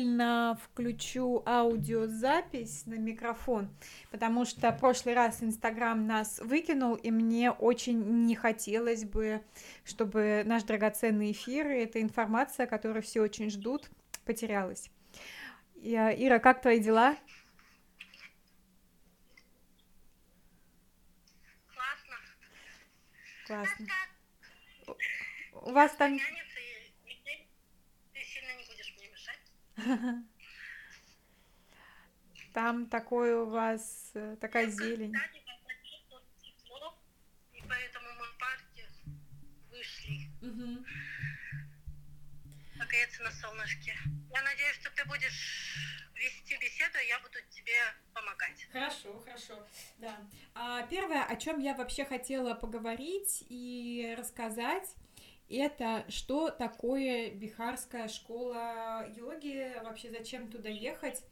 [0.00, 3.68] параллельно включу аудиозапись на микрофон,
[4.10, 9.42] потому что в прошлый раз Инстаграм нас выкинул, и мне очень не хотелось бы,
[9.84, 13.90] чтобы наш драгоценный эфир и эта информация, которую все очень ждут,
[14.24, 14.90] потерялась.
[15.82, 17.16] Ира, как твои дела?
[21.74, 22.16] Классно.
[23.46, 23.86] Классно.
[25.62, 26.18] У вас там...
[32.52, 35.14] Там такой у вас, э, такая зелень.
[37.52, 38.88] И поэтому мы в парке
[39.70, 40.28] вышли.
[40.42, 40.84] Угу.
[42.78, 43.96] Погреться на солнышке.
[44.32, 47.72] Я надеюсь, что ты будешь вести беседу, я буду тебе
[48.12, 48.66] помогать.
[48.72, 49.66] Хорошо, хорошо,
[49.98, 50.16] да.
[50.54, 54.94] А, первое, о чем я вообще хотела поговорить и рассказать,
[55.56, 61.22] это что такое бихарская школа йоги, вообще зачем туда ехать,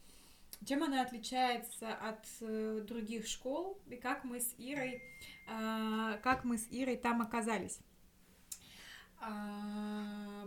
[0.66, 3.78] чем она отличается от э, других школ?
[3.88, 5.02] И как мы с Ирой,
[5.48, 7.78] э, как мы с Ирой там оказались.
[9.20, 10.44] Э,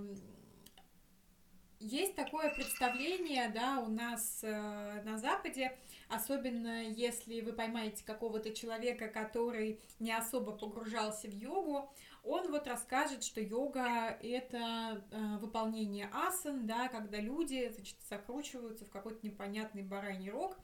[1.84, 5.76] есть такое представление, да, у нас э, на Западе,
[6.10, 11.92] особенно если вы поймаете какого-то человека, который не особо погружался в йогу,
[12.24, 18.90] он вот расскажет, что йога— это э, выполнение асан, да, когда люди, значит, закручиваются в
[18.90, 20.58] какой-то непонятный бараний рог.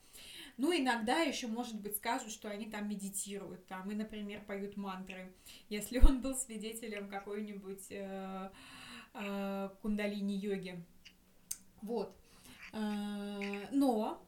[0.58, 5.33] Ну, иногда еще, может быть, скажут, что они там медитируют, там, и, например, поют мантры,
[5.69, 8.52] если он был свидетелем какой-нибудь э,
[9.14, 10.83] э, кундалини-йоги.
[11.81, 12.16] Вот.
[12.73, 14.27] Э, но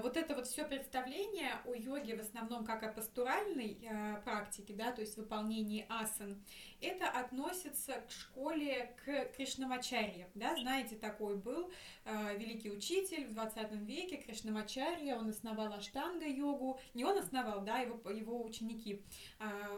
[0.00, 4.92] вот это вот все представление о йоге в основном как о пастуральной э, практике, да,
[4.92, 6.42] то есть выполнении асан,
[6.80, 11.70] это относится к школе к Кришнамачарье, да, знаете, такой был
[12.06, 18.10] э, великий учитель в 20 веке, Кришнамачарья, он основал аштанга-йогу, не он основал, да, его,
[18.10, 19.02] его ученики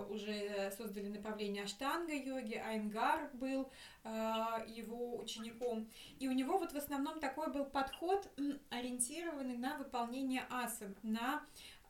[0.09, 3.71] уже создали направление аштанга-йоги, Айнгар был
[4.05, 8.31] его учеником, и у него вот в основном такой был подход,
[8.71, 11.43] ориентированный на выполнение асан, на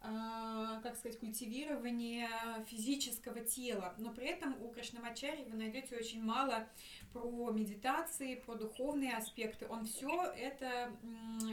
[0.02, 2.26] а, как сказать, культивирование
[2.66, 6.66] физического тела, но при этом у Кришнамачари вы найдете очень мало
[7.12, 9.66] про медитации, про духовные аспекты.
[9.68, 10.90] Он все это,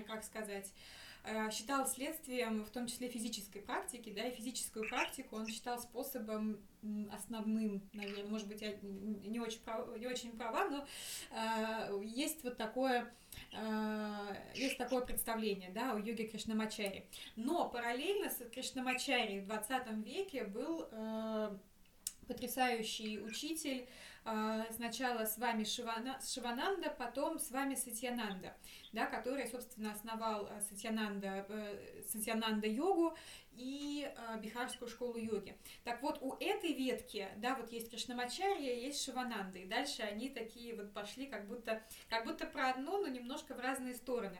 [0.08, 1.07] как сказать, э,
[1.52, 6.60] считал следствием, в том числе физической практики, да, и физическую практику он считал способом
[7.12, 10.88] основным, наверное, может быть, я не очень права, не очень права но
[11.32, 13.12] э, есть вот такое
[13.54, 17.06] Э, есть такое представление, да, у йоги Кришнамачари.
[17.36, 21.58] Но параллельно с Кришнамачари в 20 веке был э,
[22.28, 23.88] потрясающий учитель, э,
[24.72, 28.56] сначала с вами Шивана, Шивананда, потом с вами Сатьянанда,
[28.92, 31.46] да, который, собственно, основал Сатьянанда,
[32.12, 33.16] Сатьянанда йогу
[33.58, 35.58] и э, Бихарскую школу йоги.
[35.84, 40.76] Так вот, у этой ветки, да, вот есть Кришнамачарья, есть Шивананда, и дальше они такие
[40.76, 44.38] вот пошли как будто, как будто про одно, но немножко в разные стороны.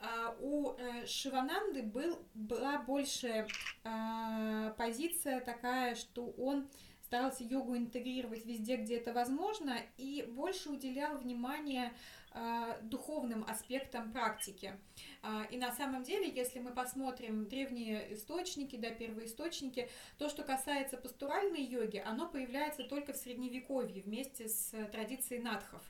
[0.00, 3.46] Э, у э, Шивананды был, была больше
[3.84, 6.68] э, позиция такая, что он
[7.12, 11.92] старался йогу интегрировать везде, где это возможно, и больше уделял внимание
[12.32, 14.72] э, духовным аспектам практики.
[15.22, 20.42] Э, и на самом деле, если мы посмотрим древние источники, да, первые источники, то, что
[20.42, 25.82] касается пастуральной йоги, оно появляется только в Средневековье вместе с традицией надхов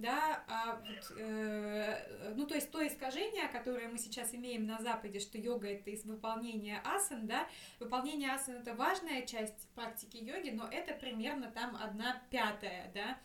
[0.00, 5.20] да, а вот, э, ну то есть то искажение, которое мы сейчас имеем на Западе,
[5.20, 7.46] что йога это из выполнения асан, да,
[7.78, 13.18] выполнение асан это важная часть практики йоги, но это примерно там одна пятая, да,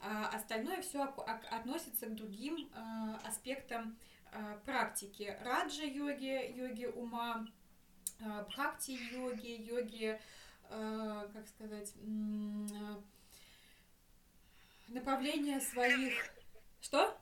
[0.00, 3.96] а остальное все относится к другим э, аспектам
[4.32, 7.46] э, практики, раджа йоги, ума,
[8.20, 10.20] э, бхакти йоги, йоги,
[10.70, 12.96] э, как сказать, э,
[14.88, 16.32] направление своих...
[16.80, 17.18] Что?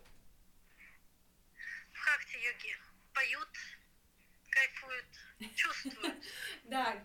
[1.92, 2.76] В хакти-йоге
[3.14, 3.48] поют,
[4.50, 6.14] кайфуют, чувствуют.
[6.64, 6.96] Да,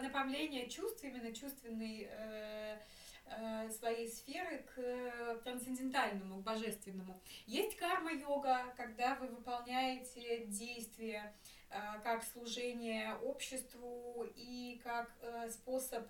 [0.00, 2.78] направление чувств, именно чувственной э,
[3.26, 7.20] э, своей сферы к трансцендентальному, к божественному.
[7.46, 11.34] Есть карма-йога, когда вы выполняете действия
[11.70, 15.10] э, как служение обществу и как
[15.50, 16.06] способ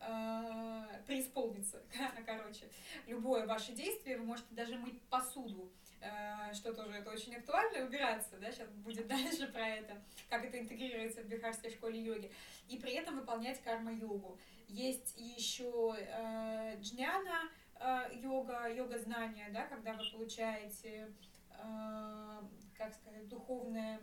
[0.00, 1.82] э, преисполниться.
[2.26, 2.68] Короче,
[3.06, 5.70] любое ваше действие, вы можете даже мыть посуду,
[6.00, 10.58] э, что тоже это очень актуально, убираться, да, сейчас будет дальше про это, как это
[10.58, 12.32] интегрируется в бихарской школе йоги,
[12.68, 14.38] и при этом выполнять карма-йогу.
[14.68, 21.12] Есть еще э, джняна э, йога, йога знания, да, когда вы получаете
[21.50, 22.42] э,
[22.76, 24.00] как сказать, духовное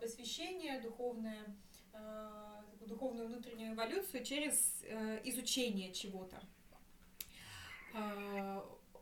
[0.00, 1.44] посвящение, духовное
[2.86, 4.82] духовную внутреннюю эволюцию через
[5.24, 6.40] изучение чего-то.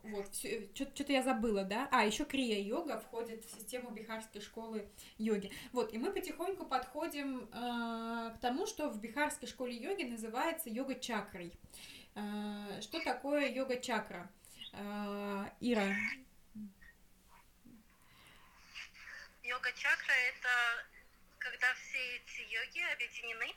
[0.03, 1.87] Вот, что-то я забыла, да?
[1.91, 4.87] А, еще крия-йога входит в систему бихарской школы
[5.17, 5.51] йоги.
[5.73, 11.53] Вот, и мы потихоньку подходим э, к тому, что в бихарской школе йоги называется йога-чакрой.
[12.15, 14.29] Э, что такое йога-чакра?
[14.73, 15.93] Э, Ира.
[19.43, 20.49] Йога-чакра— это
[21.39, 23.55] когда все эти йоги объединены.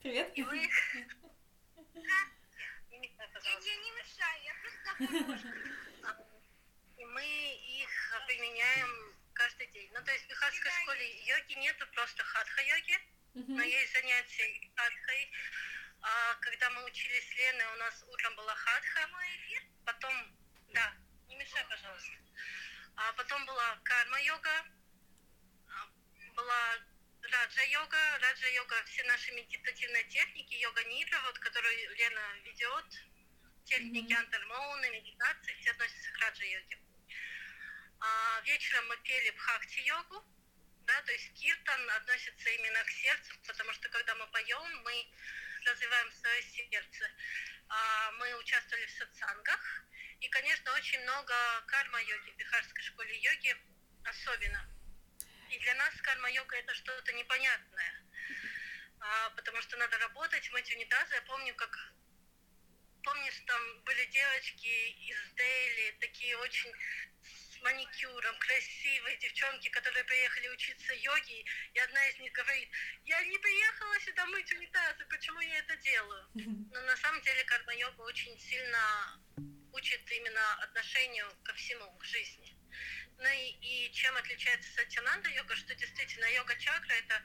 [0.00, 0.30] Привет.
[0.34, 0.70] И вы...
[2.90, 6.24] Я не мешаю, я просто
[6.96, 9.90] И мы их применяем каждый день.
[9.92, 12.98] Ну, то есть в бихарской школе йоги нету просто хатха-йоги,
[13.34, 15.30] но есть занятия хатхой.
[16.02, 19.10] А когда мы учились с Леной, у нас утром была хатха,
[19.84, 20.36] потом,
[20.72, 20.94] да,
[21.28, 22.12] не мешай, пожалуйста.
[22.96, 24.64] А потом была карма-йога,
[25.68, 25.88] а,
[26.34, 26.78] была
[27.30, 28.18] раджа-йога.
[28.20, 32.86] Раджа-йога, все наши медитативные техники, йога-нидра, вот, которую Лена ведет,
[33.64, 34.18] техники mm-hmm.
[34.18, 36.78] антармоуны, медитации, все относятся к раджа-йоге.
[38.00, 40.24] А вечером мы пели бхакти-йогу,
[40.86, 45.06] да, то есть киртан относится именно к сердцу, потому что когда мы поем, мы
[45.64, 47.10] развиваем свое сердце.
[47.68, 49.84] А, мы участвовали в сатсангах,
[50.20, 51.34] и, конечно, очень много
[51.66, 53.56] карма-йоги в Бихарской школе йоги,
[54.04, 54.75] особенно.
[55.56, 58.04] И для нас карма-йога это что-то непонятное,
[59.00, 61.14] а, потому что надо работать, мыть унитазы.
[61.14, 61.94] Я помню, как
[63.02, 66.70] помнишь, там были девочки из Дели, такие очень
[67.22, 72.68] с маникюром, красивые девчонки, которые приехали учиться йоге, и одна из них говорит,
[73.06, 76.28] я не приехала сюда мыть унитазы, почему я это делаю?
[76.34, 79.22] Но на самом деле карма-йога очень сильно
[79.72, 82.55] учит именно отношению ко всему, к жизни.
[83.18, 87.22] Ну и, и чем отличается сатьянанда йога, что действительно йога-чакра– это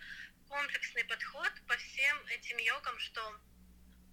[0.48, 3.22] комплексный подход по всем этим йогам, что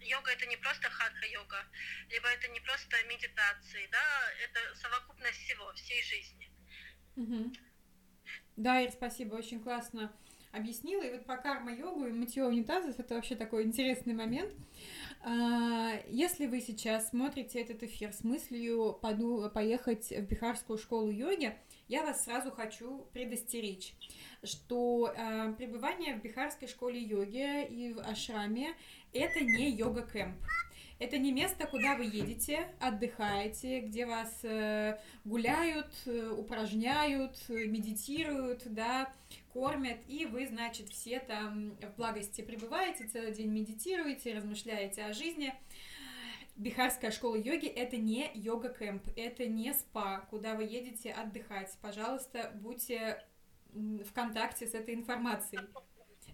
[0.01, 1.65] йога это не просто хатха-йога,
[2.09, 6.51] либо это не просто медитации, да, это совокупность всего, всей жизни.
[7.15, 7.53] Угу.
[8.57, 10.13] Да, Ир, спасибо, очень классно
[10.51, 11.03] объяснила.
[11.03, 14.53] И вот по карма-йогу и мытье унитазов это вообще такой интересный момент.
[15.21, 18.99] А, если вы сейчас смотрите этот эфир с мыслью
[19.53, 21.57] поехать в Бихарскую школу йоги,
[21.89, 23.95] я вас сразу хочу предостеречь,
[24.43, 28.75] что э, пребывание в Бихарской школе йоги и в ашраме
[29.11, 30.37] это не йога-кэмп.
[30.99, 39.11] Это не место, куда вы едете, отдыхаете, где вас э, гуляют, э, упражняют, медитируют, да,
[39.53, 45.53] кормят, и вы, значит, все там в благости пребываете, целый день медитируете, размышляете о жизни.
[46.55, 51.77] Бихарская школа йоги это не йога-кэмп, это не спа, куда вы едете отдыхать.
[51.81, 53.23] Пожалуйста, будьте
[53.73, 55.61] в контакте с этой информацией.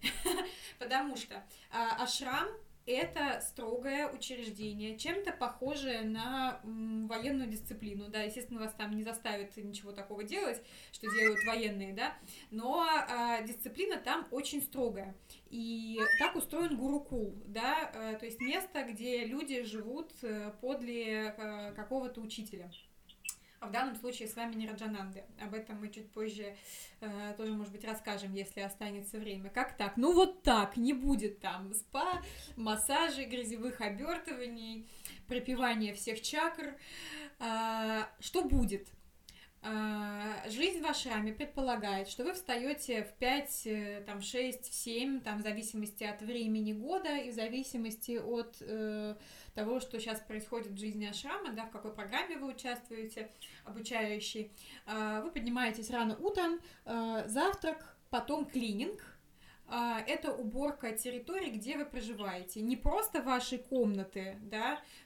[0.78, 2.48] Потому что а, ашрам
[2.86, 9.92] это строгое учреждение, чем-то похожее на военную дисциплину, да, естественно, вас там не заставят ничего
[9.92, 10.62] такого делать,
[10.92, 12.16] что делают военные, да,
[12.50, 15.16] но а, дисциплина там очень строгая,
[15.50, 21.72] и так устроен гурукул, да, а, то есть место, где люди живут э, подле а,
[21.72, 22.70] какого-то учителя.
[23.66, 25.24] В данном случае с вами не Раджананды.
[25.40, 26.56] Об этом мы чуть позже
[27.00, 29.50] э, тоже, может быть, расскажем, если останется время.
[29.50, 29.96] Как так?
[29.96, 32.22] Ну вот так, не будет там спа,
[32.56, 34.88] массажей, грязевых обертываний,
[35.26, 36.76] пропивания всех чакр.
[37.40, 38.88] Э, что будет?
[39.68, 45.20] А, жизнь в ашраме предполагает, что вы встаете в 5, э, там, 6, в 7,
[45.20, 49.16] там, в зависимости от времени года и в зависимости от э,
[49.56, 53.28] того, что сейчас происходит в жизни ашрама, да, в какой программе вы участвуете,
[53.64, 54.52] обучающий.
[54.86, 59.02] Э, вы поднимаетесь рано утром, э, завтрак, потом клининг–
[59.68, 62.60] а, это уборка территории, где вы проживаете.
[62.60, 64.80] Не просто ваши комнаты, да,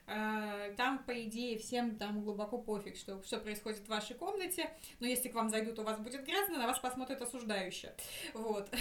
[0.77, 5.29] там, по идее, всем там глубоко пофиг, что, что происходит в вашей комнате, но если
[5.29, 7.93] к вам зайдут, у вас будет грязно, на вас посмотрят осуждающе.
[8.33, 8.69] Вот.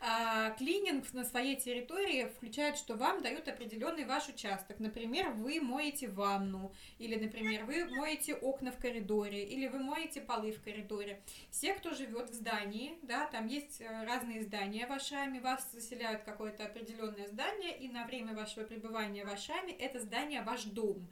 [0.00, 4.78] А, клининг на своей территории включает, что вам дают определенный ваш участок.
[4.78, 10.52] Например, вы моете ванну, или, например, вы моете окна в коридоре, или вы моете полы
[10.52, 11.20] в коридоре.
[11.50, 16.22] Все, кто живет в здании, да, там есть э, разные здания, в Ашраме, вас заселяют
[16.22, 21.08] какое-то определенное здание, и на время вашего пребывания в Ашраме это здание ваш дом.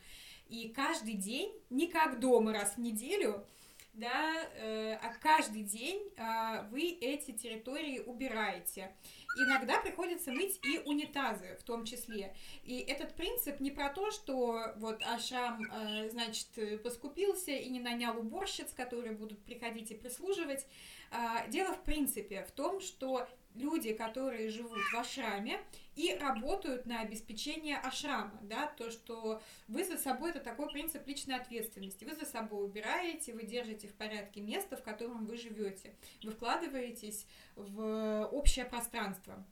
[0.49, 3.45] И каждый день, не как дома раз в неделю,
[3.97, 8.95] да, э, а каждый день э, вы эти территории убираете.
[9.39, 12.35] Иногда приходится мыть и унитазы в том числе.
[12.63, 18.19] И этот принцип не про то, что вот Ашрам, э, значит, поскупился и не нанял
[18.19, 20.67] уборщиц, которые будут приходить и прислуживать.
[21.11, 25.59] А, дело в принципе в том, что люди, которые живут в ашраме
[25.97, 31.37] и работают на обеспечение ашрама, да, то, что вы за собой, это такой принцип личной
[31.37, 36.33] ответственности, вы за собой убираете, вы держите в порядке место, в котором вы живете, вы
[36.33, 37.27] вкладываетесь
[37.57, 39.45] в общее пространство.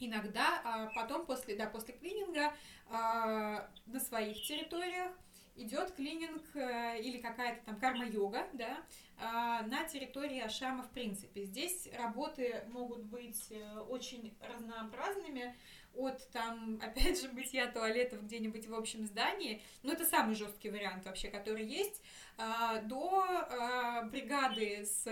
[0.00, 2.52] Иногда а, потом, после, да, после клининга
[2.88, 5.12] а, на своих территориях
[5.56, 8.78] идет клининг э, или какая-то там карма-йога, да,
[9.18, 11.44] а, на территории Ашама в принципе.
[11.44, 15.54] Здесь работы могут быть э, очень разнообразными,
[15.96, 21.04] от там, опять же, бытия туалетов где-нибудь в общем здании, ну это самый жесткий вариант
[21.06, 22.02] вообще, который есть,
[22.36, 25.04] а, до а, бригады с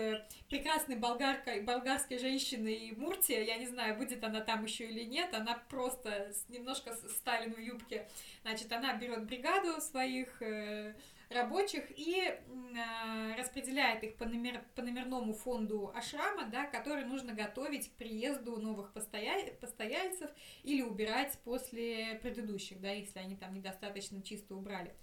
[0.49, 5.61] прекрасной болгаркой, болгарской женщиной Муртия, я не знаю, будет она там еще или нет, она
[5.69, 8.07] просто немножко Сталин в юбке,
[8.41, 10.95] значит, она берет бригаду своих э,
[11.33, 17.89] рабочих и э, распределяет их по, номер, по номерному фонду ашрама, да, который нужно готовить
[17.89, 19.51] к приезду новых постоя...
[19.59, 20.29] постояльцев
[20.63, 24.95] или убирать после предыдущих, да, если они там недостаточно чисто убрали.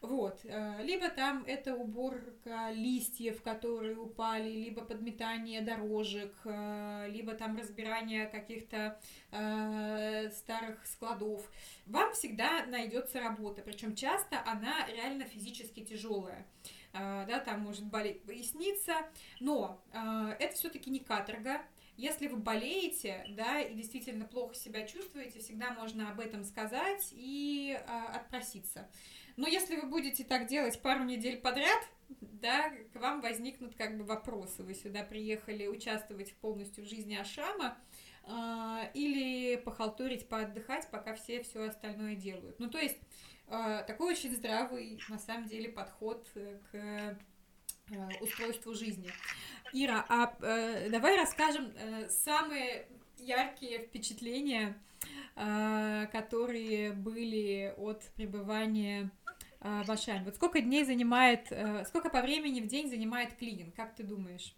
[0.00, 0.40] Вот.
[0.44, 8.26] Э, либо там это уборка листьев, которые упали, либо подметание дорожек, э, либо там разбирание
[8.26, 9.00] каких-то
[9.32, 11.50] э, старых складов.
[11.86, 16.46] Вам всегда найдется работа, причем часто она реально физически тяжелая
[16.94, 18.94] да, там может болеть поясница,
[19.40, 21.60] но это все-таки не каторга.
[21.98, 27.76] Если вы болеете, да, и действительно плохо себя чувствуете, всегда можно об этом сказать и
[27.76, 28.88] э, отпроситься.
[29.38, 31.80] Но если вы будете так делать пару недель подряд,
[32.20, 34.64] да, к вам возникнут как бы вопросы.
[34.64, 37.78] Вы сюда приехали участвовать полностью в жизни Ашрама
[38.24, 42.58] э, или похалтурить, поотдыхать, пока все все остальное делают.
[42.58, 42.98] Ну, то есть
[43.46, 47.16] э, такой очень здравый, на самом деле, подход к э,
[48.20, 49.12] устройству жизни.
[49.72, 54.87] Ира, а э, давай расскажем э, самые яркие впечатления, э,
[56.12, 59.10] которые были от пребывания
[59.60, 60.24] э, в Ашане.
[60.24, 64.54] Вот сколько дней занимает, э, сколько по времени в день занимает клининг, как ты думаешь?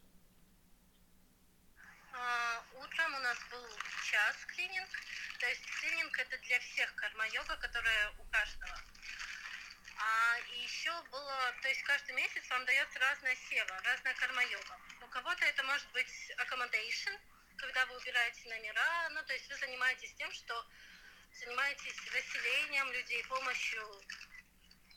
[2.12, 3.67] А, утром у нас был
[4.11, 4.88] час клининг,
[5.38, 8.76] то есть клининг это для всех карма-йога, которая у каждого.
[10.00, 14.79] А еще было, то есть каждый месяц вам дается разная сева, разная карма-йога.
[15.02, 17.19] У кого-то это может быть accommodation,
[17.61, 20.67] когда вы убираете номера, ну то есть вы занимаетесь тем, что
[21.33, 23.83] занимаетесь расселением людей, помощью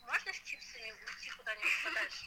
[0.02, 2.26] можно с чипсами уйти куда-нибудь подальше?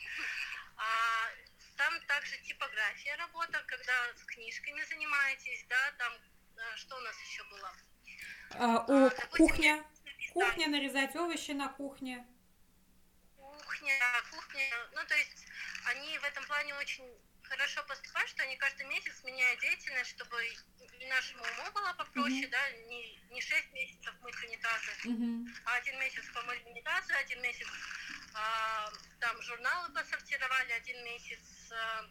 [0.77, 1.29] А,
[1.75, 6.13] там также типография работа, когда с книжками занимаетесь, да, там
[6.57, 7.73] а, что у нас еще было?
[8.51, 9.85] А, о, а, допустим, кухня.
[10.33, 12.25] Кухня, нарезать овощи на кухне.
[13.37, 13.99] Кухня,
[14.31, 15.47] кухня, ну то есть
[15.85, 17.05] они в этом плане очень
[17.49, 20.37] хорошо поступают, что они каждый месяц меняют деятельность, чтобы
[21.09, 22.49] нашему уму было попроще, mm-hmm.
[22.49, 25.45] да, не, не 6 месяцев мыть унитазы, mm-hmm.
[25.65, 27.67] а один месяц помыть унитазы, один месяц
[28.33, 32.09] а, там журналы посортировали, один месяц а,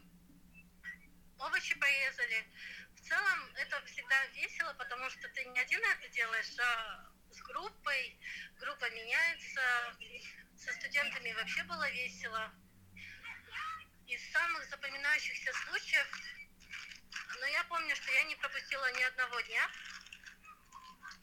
[1.39, 2.47] овощи порезали.
[2.95, 8.19] В целом это всегда весело, потому что ты не один это делаешь, а с группой,
[8.59, 9.61] группа меняется,
[10.57, 12.53] со студентами вообще было весело.
[14.07, 16.07] Из самых запоминающихся случаев,
[17.41, 19.69] но я помню, что я не пропустила ни одного дня,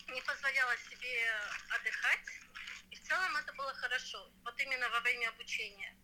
[0.10, 1.32] не позволяла себе
[1.70, 2.28] отдыхать,
[2.92, 5.96] и в целом это было хорошо, вот именно во время обучения.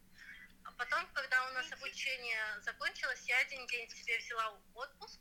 [0.64, 5.20] А потом, когда у нас обучение закончилось, я один день себе взяла отпуск.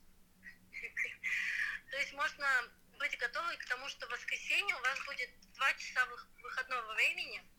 [1.90, 2.46] То есть можно
[2.98, 7.42] быть готовы к тому, что в воскресенье у вас будет два часа выходного времени–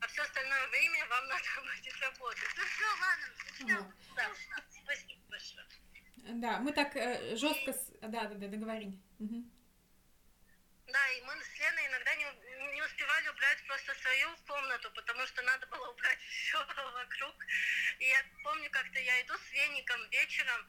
[0.00, 2.48] а все остальное время вам надо будет работать.
[2.56, 3.92] Ну все, ладно, все.
[4.16, 4.30] Да,
[4.82, 5.66] спасибо большое.
[6.16, 7.72] Да, мы так э, жестко...
[7.72, 7.92] С...
[8.00, 8.98] Да, да, да, договори.
[9.18, 9.44] Угу.
[10.86, 12.24] Да, и мы с Леной иногда не,
[12.74, 16.58] не успевали убрать просто свою комнату, потому что надо было убрать все
[16.94, 17.34] вокруг.
[17.98, 20.66] И я помню, как-то я иду с веником вечером,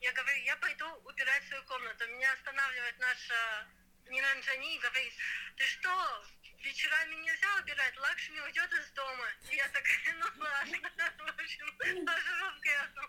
[0.00, 2.06] я говорю, я пойду убирать свою комнату.
[2.08, 3.66] Меня останавливает наша
[4.08, 5.12] Ниранджани и говорит,
[5.56, 6.24] ты что,
[6.64, 9.26] вечерами нельзя убирать, Лакшми уйдет из дома.
[9.50, 10.88] И я такая, ну ладно,
[11.26, 11.66] в общем,
[12.08, 13.02] оживка.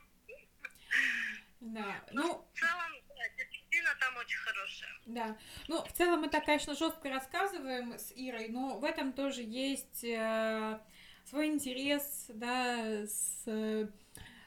[1.60, 2.46] Да, ну...
[2.54, 4.90] В целом, да, дисциплина там очень хорошая.
[5.06, 9.42] Да, ну, в целом мы так, конечно, жестко рассказываем с Ирой, но в этом тоже
[9.42, 10.80] есть э,
[11.26, 13.88] свой интерес, да, с, э,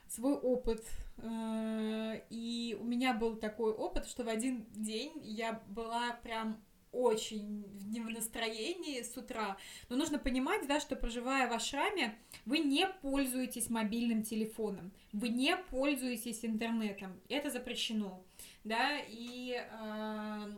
[0.08, 0.84] свой опыт.
[1.18, 7.64] Э, и у меня был такой опыт, что в один день я была прям очень
[7.90, 9.56] не в настроении с утра.
[9.88, 15.56] Но нужно понимать, да, что проживая в ашраме, вы не пользуетесь мобильным телефоном, вы не
[15.56, 17.20] пользуетесь интернетом.
[17.28, 18.24] Это запрещено,
[18.64, 20.50] да, и э,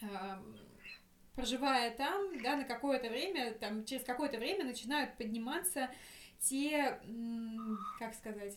[0.00, 0.06] э,
[1.34, 5.90] проживая там, да, на какое-то время, там, через какое-то время начинают подниматься
[6.40, 7.00] те,
[7.98, 8.56] как сказать,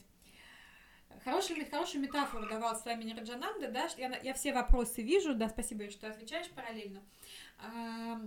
[1.24, 5.89] Хорошую, хорошую метафору давал с вами Раджананда, да, я, я все вопросы вижу, да, спасибо,
[5.89, 7.01] что отвечаешь параллельно.
[7.60, 8.19] А,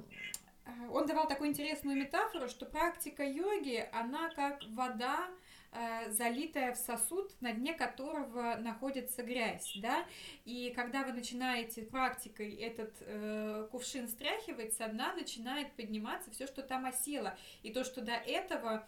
[0.90, 5.28] он давал такую интересную метафору, что практика йоги, она как вода,
[5.72, 10.04] э, залитая в сосуд, на дне которого находится грязь, да,
[10.44, 16.62] и когда вы начинаете практикой этот э, кувшин стряхивать, со дна начинает подниматься все, что
[16.62, 18.86] там осело, и то, что до этого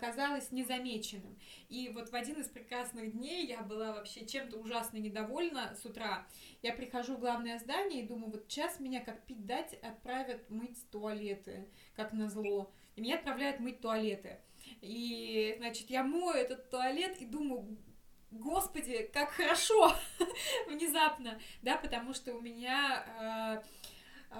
[0.00, 1.38] казалось незамеченным.
[1.68, 6.26] И вот в один из прекрасных дней я была вообще чем-то ужасно недовольна с утра.
[6.62, 10.78] Я прихожу в главное здание и думаю, вот сейчас меня как пить дать отправят мыть
[10.90, 12.72] туалеты, как назло.
[12.96, 14.38] И меня отправляют мыть туалеты.
[14.80, 17.76] И, значит, я мою этот туалет и думаю,
[18.30, 19.94] господи, как хорошо
[20.68, 23.64] внезапно, да, потому что у меня э, а,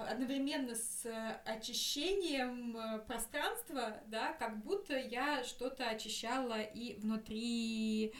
[0.03, 8.13] одновременно с э, очищением э, пространства, да, как будто я что-то очищала и внутри,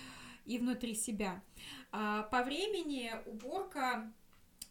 [0.45, 1.41] и внутри себя.
[1.91, 4.11] А, по времени уборка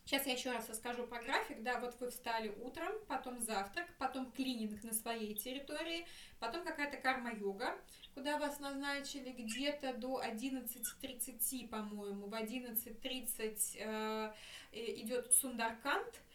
[0.07, 1.63] Сейчас я еще раз расскажу про график.
[1.63, 6.07] Да, вот вы встали утром, потом завтрак, потом клининг на своей территории,
[6.39, 7.75] потом какая-то карма-йога,
[8.15, 12.27] куда вас назначили где-то до 11.30, по-моему.
[12.27, 14.35] В 11.30 э,
[14.73, 16.34] идет Сундаркант, а,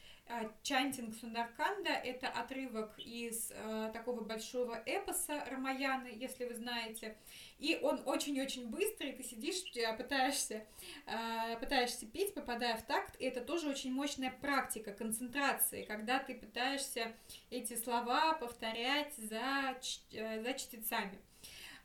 [0.61, 7.17] Чантинг Сундарканда– это отрывок из э, такого большого эпоса Рамаяны, если вы знаете.
[7.57, 9.63] И он очень-очень быстрый, ты сидишь,
[9.97, 10.65] пытаешься,
[11.07, 13.19] э, пытаешься пить, попадая в такт.
[13.19, 17.13] И это тоже очень мощная практика концентрации, когда ты пытаешься
[17.49, 19.79] эти слова повторять за,
[20.11, 21.19] э, за чтецами.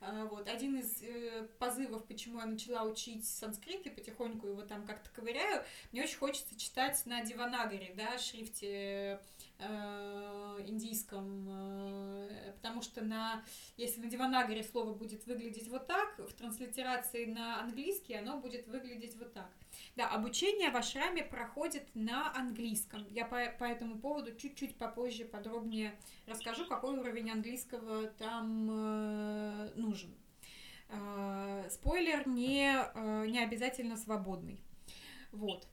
[0.01, 0.47] А, вот.
[0.47, 5.63] Один из э, позывов, почему я начала учить санскрит и потихоньку его там как-то ковыряю,
[5.91, 9.19] мне очень хочется читать на диванагаре, да, шрифте
[10.67, 13.43] индийском, э, потому что на,
[13.77, 19.15] если на диванагаре слово будет выглядеть вот так, в транслитерации на английский оно будет выглядеть
[19.17, 19.49] вот так.
[19.95, 23.05] Да, обучение в ашраме проходит на английском.
[23.09, 30.13] Я по, по этому поводу чуть-чуть попозже подробнее расскажу, какой уровень английского там э, нужен.
[30.89, 34.59] Э, спойлер, не, э, не обязательно свободный.
[35.31, 35.67] Вот.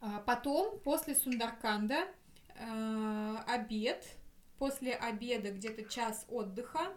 [0.00, 2.06] А потом, после Сундарканда,
[2.54, 4.04] э, обед.
[4.58, 6.94] После обеда где-то час отдыха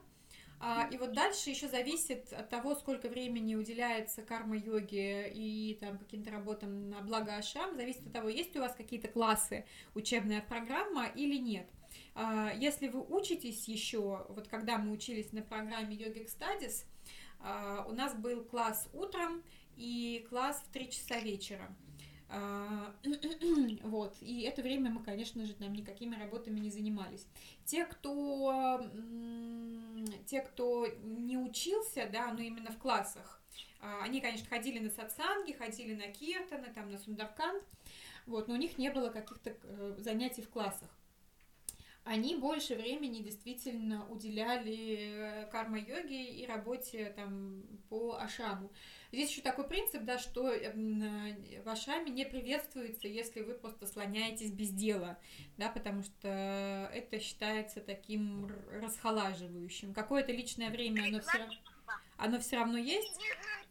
[0.60, 6.32] а, и вот дальше еще зависит от того, сколько времени уделяется карма-йоге и там каким-то
[6.32, 11.38] работам на благо ашрам, зависит от того, есть у вас какие-то классы, учебная программа или
[11.38, 11.67] нет.
[12.15, 16.86] А, если вы учитесь еще, вот когда мы учились на программе Yogic Studies,
[17.39, 19.43] а, у нас был класс утром
[19.76, 21.76] и класс в 3 часа вечера.
[22.30, 22.94] А,
[23.84, 24.16] вот.
[24.22, 27.26] И это время мы, конечно же, там никакими работами не занимались.
[27.66, 28.82] Те, кто,
[30.26, 33.42] те, кто не учился, да, но именно в классах,
[33.80, 37.63] а, они, конечно, ходили на сатсанги, ходили на киртаны, там, на сундаркант,
[38.26, 40.97] вот, но у них не было каких-то э, занятий в классах
[42.08, 48.72] они больше времени действительно уделяли э, карма-йоге и работе там по ашраму.
[49.12, 53.88] Здесь еще такой принцип, да, что эм, э, в ашраме не приветствуется, если вы просто
[53.88, 55.17] слоняетесь без дела,
[55.58, 59.93] да, потому что это считается таким расхолаживающим.
[59.93, 61.50] Какое-то личное время оно все,
[62.17, 63.20] оно все равно есть,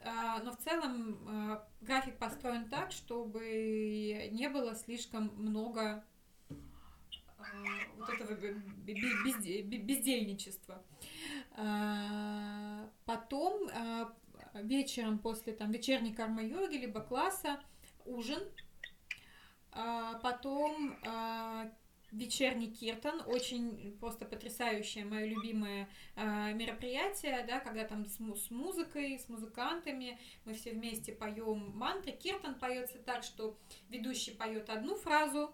[0.05, 6.05] а, но в целом а, график построен так, чтобы не было слишком много
[7.97, 10.83] вот этого бездельничества.
[13.05, 13.69] Потом
[14.55, 17.61] вечером после там вечерней карма-йоги, либо класса
[18.05, 18.43] ужин,
[20.23, 20.99] потом
[22.13, 29.29] вечерний киртан, очень просто потрясающее, мое любимое э, мероприятие, да, когда там с, музыкой, с
[29.29, 32.13] музыкантами, мы все вместе поем мантры.
[32.13, 35.53] Киртан поется так, что ведущий поет одну фразу, э,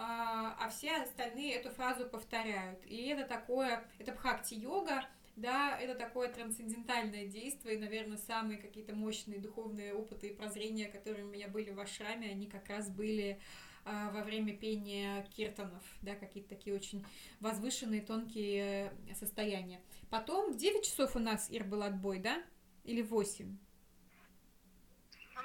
[0.00, 2.78] а, а все остальные эту фразу повторяют.
[2.86, 9.40] И это такое, это бхакти-йога, да, это такое трансцендентальное действие, и, наверное, самые какие-то мощные
[9.40, 13.40] духовные опыты и прозрения, которые у меня были в ашраме, они как раз были
[13.84, 17.04] а, во время пения киртанов, да, какие-то такие очень
[17.40, 19.80] возвышенные, тонкие э, состояния.
[20.10, 22.40] Потом в 9 часов у нас Ир был отбой, да?
[22.84, 23.58] Или 8?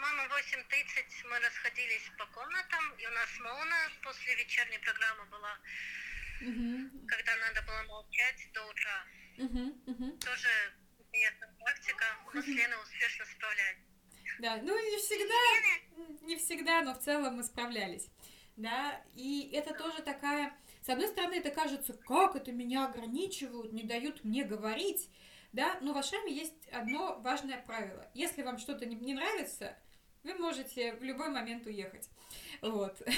[0.03, 5.53] мамой в 8.30 мы расходились по комнатам, и у нас Моуна после вечерней программы была,
[6.41, 7.07] угу.
[7.07, 8.97] когда надо было молчать до утра.
[9.37, 10.17] Угу, угу.
[10.17, 10.51] Тоже
[10.99, 12.51] интересная практика, но угу.
[12.51, 13.83] Лена успешно справляется.
[14.39, 15.41] Да, ну не всегда,
[16.25, 18.09] не всегда, но в целом мы справлялись.
[18.57, 23.83] Да, и это тоже такая, с одной стороны, это кажется, как это меня ограничивают, не
[23.83, 25.09] дают мне говорить,
[25.53, 28.09] да, но в Ашаме есть одно важное правило.
[28.13, 29.77] Если вам что-то не, не нравится,
[30.23, 32.09] вы можете в любой момент уехать.
[32.61, 33.01] Вот.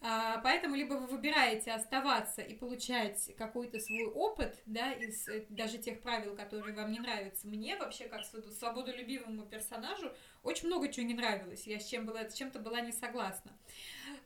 [0.00, 5.76] А, поэтому либо вы выбираете оставаться и получать какой-то свой опыт, да, из э, даже
[5.78, 7.48] тех правил, которые вам не нравятся.
[7.48, 10.12] Мне вообще, как свободолюбивому персонажу,
[10.44, 11.66] очень много чего не нравилось.
[11.66, 13.50] Я с, чем была, с чем-то была не согласна.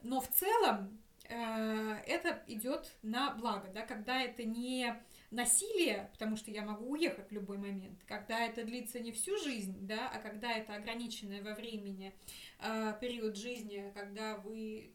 [0.02, 4.94] Но в целом э, это идет на благо, да, когда это не
[5.32, 9.76] насилие, потому что я могу уехать в любой момент, когда это длится не всю жизнь,
[9.80, 12.12] да, а когда это ограниченное во времени
[12.60, 14.92] э, период жизни, когда вы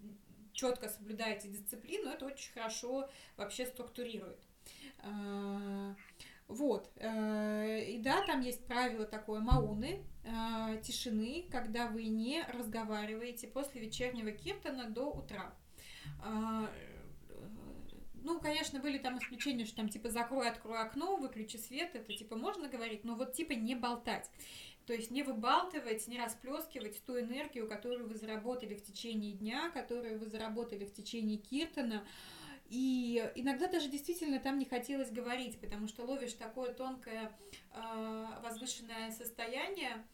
[0.53, 4.39] четко соблюдаете дисциплину, это очень хорошо вообще структурирует.
[4.99, 5.95] Э,
[6.47, 6.89] вот.
[6.97, 13.81] Э, и да, там есть правило такое мауны, э, тишины, когда вы не разговариваете после
[13.81, 15.53] вечернего киртана до утра.
[18.27, 22.35] Ну, конечно, были там исключения, что там типа закрой, открой окно, выключи свет, это типа
[22.35, 24.29] можно говорить, но вот типа не болтать.
[24.85, 30.19] То есть не выбалтывать, не расплескивать ту энергию, которую вы заработали в течение дня, которую
[30.19, 32.05] вы заработали в течение киртана.
[32.67, 37.31] И иногда даже действительно там не хотелось говорить, потому что ловишь такое тонкое
[37.71, 40.05] э, возвышенное состояние,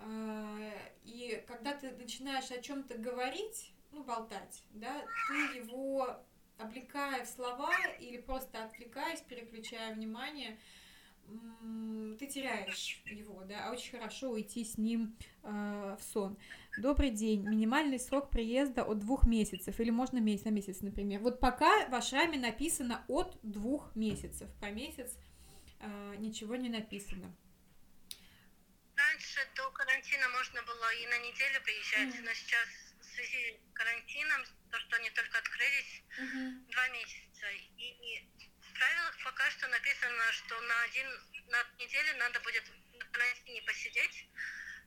[0.00, 0.72] э,
[1.04, 6.26] и когда ты начинаешь о чем-то говорить, ну, болтать, да, ты его
[6.58, 10.58] облекая в слова или просто отвлекаясь, переключая внимание,
[12.18, 16.38] ты теряешь его, да, а очень хорошо уйти с ним э, в сон.
[16.78, 17.48] Добрый день.
[17.48, 21.20] Минимальный срок приезда от двух месяцев, или можно месяц на месяц, например.
[21.20, 25.16] Вот пока в Ашраме написано от двух месяцев, по месяц
[25.80, 27.34] э, ничего не написано.
[28.94, 32.24] Раньше до карантина можно было и на неделю приезжать, mm.
[32.24, 32.85] но сейчас
[33.16, 36.70] связи с карантином то, что они только открылись uh-huh.
[36.70, 37.50] два месяца.
[37.50, 38.28] И, и
[38.60, 41.08] в правилах пока что написано, что на один
[41.48, 42.64] на неделю надо будет
[42.98, 44.28] на карантине посидеть.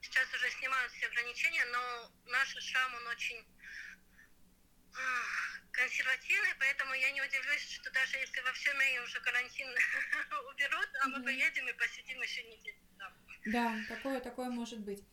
[0.01, 3.45] Сейчас уже снимают все ограничения, но наш шрам, он очень
[5.71, 9.69] консервативный, поэтому я не удивлюсь, что даже если во всем мире уже карантин
[10.51, 12.88] уберут, а мы поедем и посидим еще неделю.
[13.51, 15.03] Да, такое, такое может быть.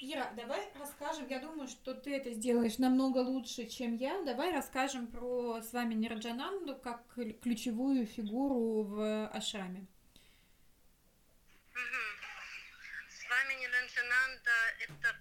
[0.00, 4.22] Ира, давай расскажем, я думаю, что ты это сделаешь намного лучше, чем я.
[4.22, 9.86] Давай расскажем про с вами Нираджананду как ключевую фигуру в Ашраме.
[13.08, 15.16] С вами Нираджананда– это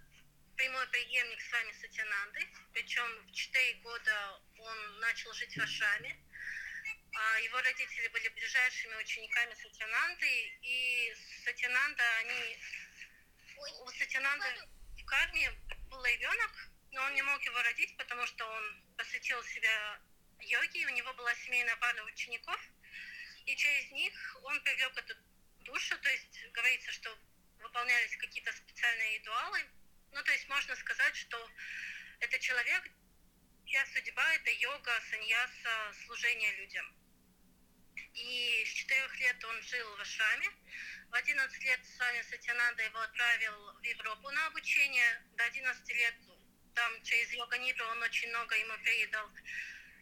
[0.58, 2.40] прямой преемник с вами Сатянанды,
[2.74, 6.18] причем в 4 года он начал жить в Ашраме.
[7.18, 12.60] А его родители были ближайшими учениками Сатянанды, и Сатянанда, они...
[13.58, 14.46] У Сатянанды
[14.98, 15.52] в карме
[15.90, 16.52] был ребенок,
[16.92, 20.00] но он не мог его родить, потому что он посвятил себя
[20.42, 22.60] йоге, у него была семейная пара учеников,
[23.46, 25.16] и через них он привлек эту
[25.60, 27.18] душу, то есть говорится, что
[27.60, 29.66] выполнялись какие-то специальные ритуалы,
[30.12, 31.50] ну, то есть можно сказать, что
[32.20, 32.92] это человек,
[33.66, 37.05] чья судьба– это йога, саньяса, служение людям.
[38.16, 40.50] И с четырех лет он жил в Ашраме.
[41.12, 45.22] В 11 лет Свами Сатянанда его отправил в Европу на обучение.
[45.38, 46.16] До 11 лет
[46.74, 49.30] там через йога он очень много ему передал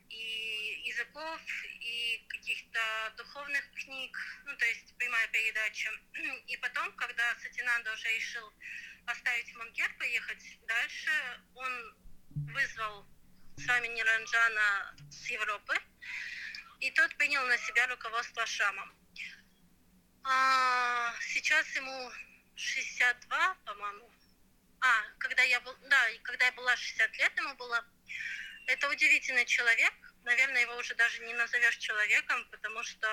[0.10, 1.42] и языков,
[1.80, 2.80] и каких-то
[3.18, 5.90] духовных книг, ну, то есть прямая передача.
[6.48, 8.54] И потом, когда Сатинанда уже решил
[9.08, 11.12] оставить Мангер, поехать дальше,
[11.56, 11.96] он
[12.54, 13.06] вызвал
[13.58, 15.76] Свами Ниранджана с Европы,
[16.84, 18.94] и тот принял на себя руководство Шамом.
[20.26, 22.12] А, сейчас ему
[22.56, 24.12] 62, по-моему.
[24.82, 27.86] А, когда я был, да, когда я была 60 лет, ему было.
[28.68, 29.94] Это удивительный человек.
[30.26, 33.08] Наверное, его уже даже не назовешь человеком, потому что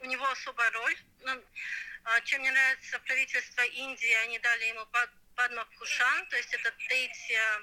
[0.00, 0.96] у него особая роль.
[1.20, 1.44] Ну,
[2.04, 4.84] а, чем мне нравится правительство Индии, они дали ему
[5.36, 7.62] Падма Пхушан, то есть это третья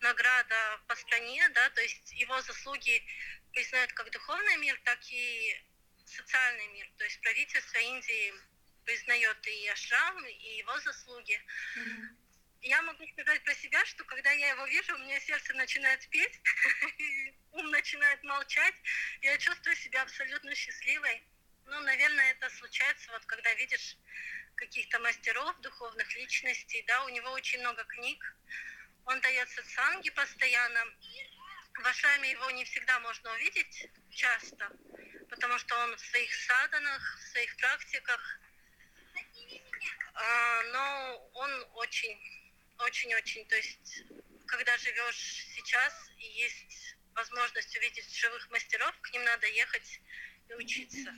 [0.00, 3.02] награда по стране, да, то есть его заслуги
[3.56, 5.56] признают как духовный мир, так и
[6.04, 6.86] социальный мир.
[6.98, 8.34] То есть правительство Индии
[8.84, 11.40] признает и Ашрам, и его заслуги.
[11.78, 12.26] Mm-hmm.
[12.60, 16.38] Я могу сказать про себя, что когда я его вижу, у меня сердце начинает петь,
[17.52, 18.74] ум начинает молчать,
[19.22, 21.22] я чувствую себя абсолютно счастливой.
[21.64, 23.96] Ну, наверное, это случается, вот когда видишь
[24.56, 28.22] каких-то мастеров, духовных личностей, да, у него очень много книг,
[29.06, 30.84] он дает сатсанги постоянно.
[31.82, 34.70] В Ашаме его не всегда можно увидеть часто,
[35.28, 38.40] потому что он в своих саданах, в своих практиках,
[40.14, 42.18] а, но он очень,
[42.78, 44.04] очень-очень, то есть
[44.46, 50.00] когда живешь сейчас и есть возможность увидеть живых мастеров, к ним надо ехать
[50.48, 51.10] и учиться.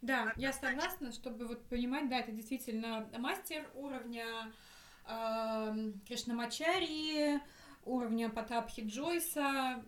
[0.00, 4.52] Да, я согласна, чтобы вот понимать, да, это действительно мастер уровня
[5.04, 7.40] э, Кришнамачари,
[7.84, 9.82] уровня Потапхи Джойса,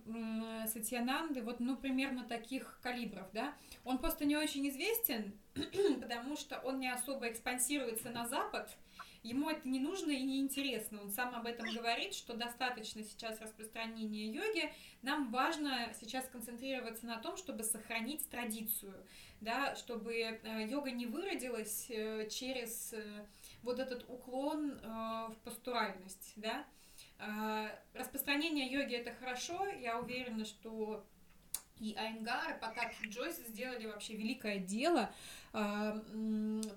[0.66, 3.54] Сатьянанды, вот, ну, примерно таких калибров, да.
[3.84, 5.32] Он просто не очень известен,
[6.00, 8.76] потому что он не особо экспансируется на Запад,
[9.22, 11.02] ему это не нужно и не интересно.
[11.02, 14.72] Он сам об этом говорит, что достаточно сейчас распространения йоги.
[15.02, 18.94] Нам важно сейчас концентрироваться на том, чтобы сохранить традицию,
[19.40, 23.26] да, чтобы э, йога не выродилась э, через э,
[23.62, 26.64] вот этот уклон в пастуральность, да.
[27.94, 31.04] Распространение йоги это хорошо, я уверена, что
[31.80, 35.10] и Айнгар, и Потап Джойс сделали вообще великое дело.
[35.52, 35.98] А,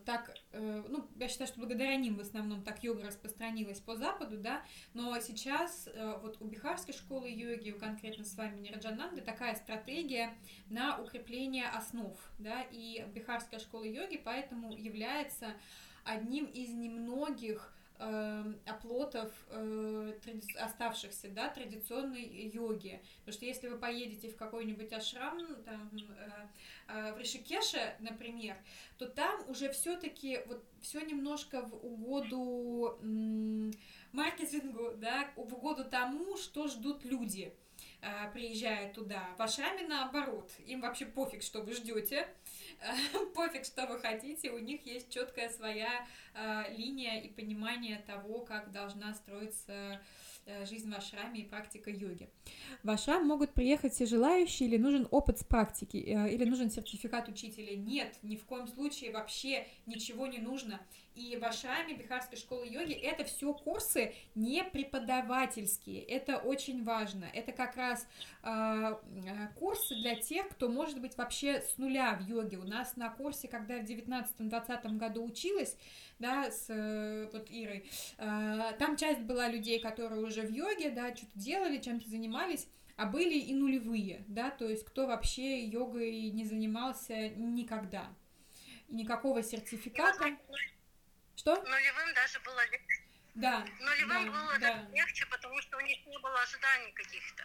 [0.06, 4.38] так, э, ну, я считаю, что благодаря ним в основном так йога распространилась по Западу,
[4.38, 9.56] да, но сейчас э, вот у Бихарской школы йоги, у конкретно с вами Нираджананды, такая
[9.56, 10.34] стратегия
[10.70, 15.54] на укрепление основ, да, и Бихарская школа йоги поэтому является
[16.06, 17.74] одним из немногих
[18.04, 20.14] э, оплотов э,
[20.60, 23.02] оставшихся, да, традиционной йоги.
[23.20, 26.48] Потому что если вы поедете в какой-нибудь ашрам, там, э,
[26.90, 28.56] э, в Ришикеше, например,
[28.98, 32.98] то там уже все-таки вот все немножко в угоду
[34.12, 37.54] маркетингу, да, в угоду тому, что ждут люди
[38.04, 39.30] э, приезжая туда.
[39.38, 42.28] В ашраме наоборот, им вообще пофиг, что вы ждете
[43.34, 48.72] пофиг, что вы хотите, у них есть четкая своя э, линия и понимание того, как
[48.72, 50.02] должна строиться
[50.46, 52.30] Э, жизнь в ашраме и практика йоги.
[52.84, 57.30] В ашрам могут приехать все желающие, или нужен опыт с практики, э, или нужен сертификат
[57.30, 57.78] учителя.
[57.78, 60.82] Нет, ни в коем случае вообще ничего не нужно.
[61.16, 66.02] И в ашраме Бихарской школы йоги это все курсы не преподавательские.
[66.02, 67.26] Это очень важно.
[67.34, 68.08] Это как раз
[68.42, 68.96] э,
[69.56, 72.58] курсы для тех, кто может быть вообще с нуля в йоге.
[72.58, 75.78] У нас на курсе, когда в 19-20 году училась,
[76.18, 77.86] да, с э, вот Ирой,
[78.18, 83.06] э, там часть была людей, которые уже в йоге, да, что-то делали, чем-то занимались, а
[83.06, 88.08] были и нулевые, да, то есть кто вообще йогой не занимался никогда.
[88.88, 90.38] И никакого сертификата.
[91.36, 91.62] Что?
[91.64, 93.04] Нулевым даже было легче.
[93.36, 93.66] Да.
[93.80, 94.88] Нулевым да, было да.
[94.94, 97.44] легче, потому что у них не было ожиданий каких-то.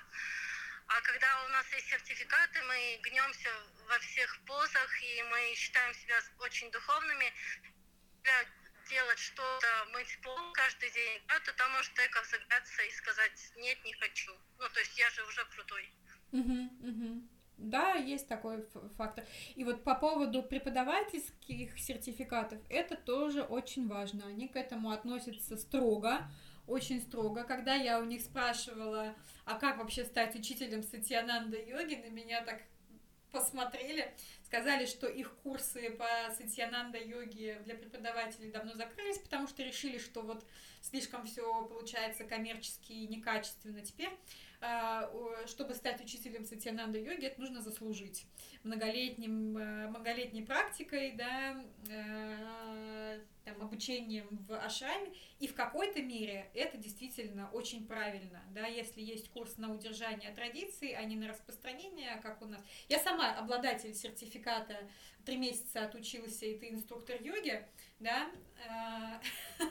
[0.87, 3.51] А когда у нас есть сертификаты, мы гнемся
[3.88, 7.33] во всех позах, и мы считаем себя очень духовными.
[8.22, 8.44] Для
[8.88, 13.85] делать что-то, мыть пол каждый день, да, то там может эко взгляться и сказать, нет,
[13.85, 14.33] не хочу.
[14.59, 15.92] Ну, то есть я же уже крутой.
[16.33, 17.29] Угу, угу.
[17.59, 18.64] Да, есть такой
[18.97, 19.25] фактор.
[19.57, 24.27] И вот по поводу преподавательских сертификатов, это тоже очень важно.
[24.27, 26.31] Они к этому относятся строго,
[26.68, 27.42] очень строго.
[27.42, 32.62] Когда я у них спрашивала, а как вообще стать учителем Сатьянанда йоги, на меня так
[33.33, 39.99] посмотрели, сказали, что их курсы по сатьянанда йоге для преподавателей давно закрылись, потому что решили,
[39.99, 40.47] что вот
[40.81, 43.83] слишком все получается коммерчески и некачественно.
[43.83, 44.11] Теперь
[45.47, 48.27] чтобы стать учителем сатьянанда йоги, это нужно заслужить
[48.64, 56.77] многолетним, э, многолетней практикой, да, э, там, обучением в ашраме, и в какой-то мере это
[56.77, 62.42] действительно очень правильно, да, если есть курс на удержание традиций, а не на распространение, как
[62.42, 62.62] у нас.
[62.88, 64.77] Я сама обладатель сертификата,
[65.25, 67.66] три месяца отучилась, и ты инструктор йоги,
[68.01, 68.29] да,
[68.66, 69.64] э,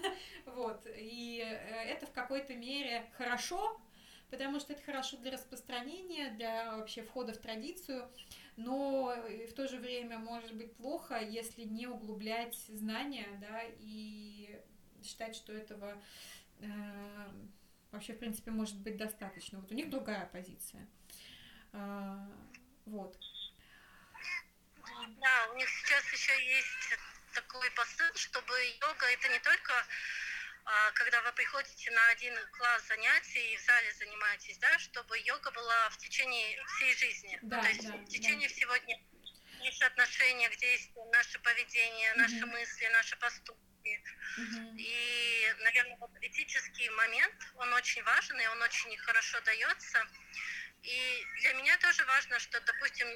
[0.45, 1.37] вот, и
[1.85, 3.79] это в какой-то мере хорошо,
[4.29, 8.09] потому что это хорошо для распространения, для вообще входа в традицию,
[8.55, 9.13] но
[9.49, 14.59] в то же время может быть плохо, если не углублять знания, да, и
[15.03, 16.01] считать, что этого
[16.59, 17.27] э,
[17.91, 19.59] вообще, в принципе, может быть достаточно.
[19.59, 20.87] Вот у них другая позиция.
[21.73, 22.17] Э,
[22.85, 23.17] вот.
[25.19, 26.99] Да, у них сейчас еще есть
[27.33, 29.73] такой посыл, чтобы йога это не только
[30.95, 35.89] когда вы приходите на один класс занятий и в зале занимаетесь, да, чтобы йога была
[35.89, 37.39] в течение всей жизни.
[37.43, 38.53] Да, То есть да, в течение да.
[38.53, 38.97] всего дня.
[39.59, 42.21] Наше отношение к действию, наше поведение, угу.
[42.21, 44.03] наши мысли, наши поступки.
[44.37, 44.75] Угу.
[44.77, 50.05] И, наверное, вот этический момент, он очень важен, и он очень хорошо дается.
[50.83, 53.07] И для меня тоже важно, что, допустим,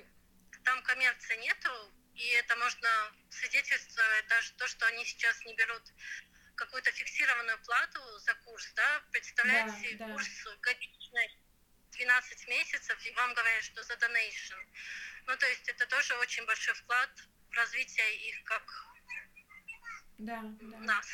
[0.64, 1.70] там коммерции нету,
[2.16, 2.90] и это можно
[3.30, 5.84] свидетельствовать даже то, что они сейчас не берут
[6.56, 10.14] какую-то фиксированную плату за курс, да, представляете, да, да.
[10.14, 10.28] курс
[10.62, 11.38] годичный
[11.92, 14.56] 12 месяцев, и вам говорят, что за донейшн.
[15.28, 17.10] Ну, то есть это тоже очень большой вклад
[17.50, 18.64] в развитие их как
[20.18, 20.78] да, да.
[20.80, 21.08] нас.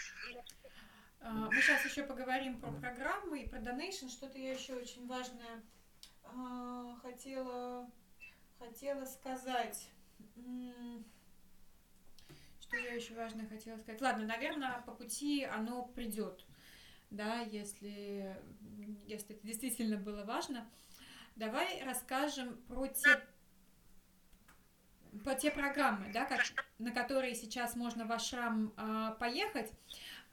[1.19, 4.09] А, мы сейчас еще поговорим про программы и про донейшн.
[4.09, 5.63] Что-то я еще очень важное
[6.23, 7.89] а, хотела,
[8.59, 9.89] хотела сказать.
[12.67, 14.01] Что я еще важное хотела сказать?
[14.01, 16.45] Ладно, наверное, по пути оно придет,
[17.09, 18.35] да, если,
[19.05, 20.69] если это действительно было важно.
[21.37, 23.21] Давай расскажем про те,
[25.23, 26.41] про те программы, да, как,
[26.77, 29.71] на которые сейчас можно в Ашрам э, поехать.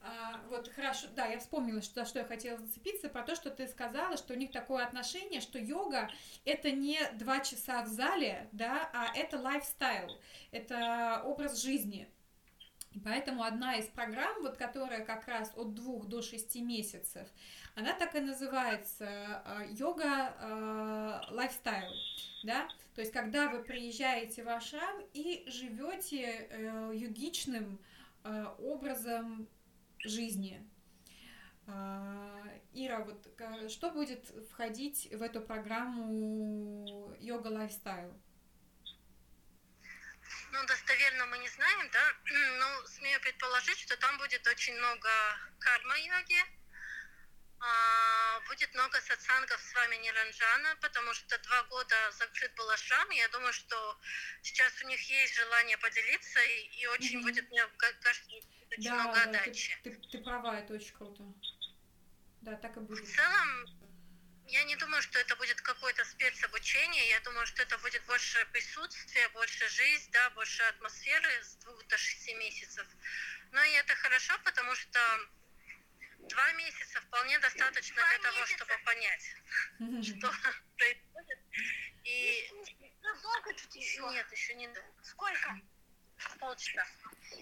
[0.01, 3.51] А, вот хорошо, да, я вспомнила, что, за что я хотела зацепиться, про то, что
[3.51, 6.11] ты сказала, что у них такое отношение, что йога
[6.45, 10.11] это не два часа в зале, да, а это лайфстайл,
[10.51, 12.09] это образ жизни.
[12.95, 17.29] И поэтому одна из программ, вот которая как раз от двух до шести месяцев,
[17.75, 21.93] она так и называется а, йога а, lifestyle,
[22.45, 27.81] да, то есть когда вы приезжаете в ашрам и живете э, йогичным
[28.23, 29.49] э, образом
[29.99, 30.65] жизни.
[31.67, 33.27] Ира, вот
[33.73, 38.13] что будет входить в эту программу йога lifestyle?
[40.55, 42.15] Ну, достоверно мы не знаем, да,
[42.61, 45.11] но смею предположить, что там будет очень много
[45.59, 46.41] карма-йоги,
[47.59, 53.17] а, будет много сатсангов с вами Ниранджана, потому что два года закрыт был ашрам, и
[53.17, 53.99] я думаю, что
[54.43, 57.23] сейчас у них есть желание поделиться, и, и очень mm-hmm.
[57.23, 58.11] будет, мне кажется,
[58.71, 59.77] очень да, много да, отдачи.
[59.83, 61.25] Ты, ты, ты права, это очень круто.
[62.43, 63.09] Да, так и будет.
[63.09, 63.67] В целом,
[64.55, 69.29] я не думаю, что это будет какое-то спецобучение, я думаю, что это будет больше присутствия,
[69.31, 72.87] больше жизнь, да, больше атмосферы с двух до шести месяцев.
[73.51, 75.01] Но и это хорошо, потому что
[76.29, 78.33] два месяца вполне достаточно два для месяца.
[78.33, 79.25] того, чтобы понять,
[80.05, 80.33] что
[80.77, 81.39] происходит.
[82.05, 82.51] И...
[83.03, 84.03] Долго тут еще?
[84.03, 85.03] Нет, еще не долго.
[85.03, 85.61] Сколько?
[86.39, 86.87] Полчаса.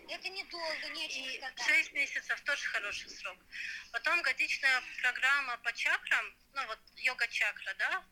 [0.09, 3.39] Это недолго, нечего И шесть месяцев тоже хороший срок.
[3.93, 8.05] Потом годичная программа по чакрам, ну вот йога-чакра, да,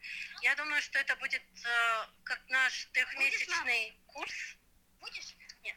[0.43, 4.57] я думаю, что это будет э, как наш трехмесячный курс.
[5.01, 5.35] Будешь?
[5.63, 5.77] Нет.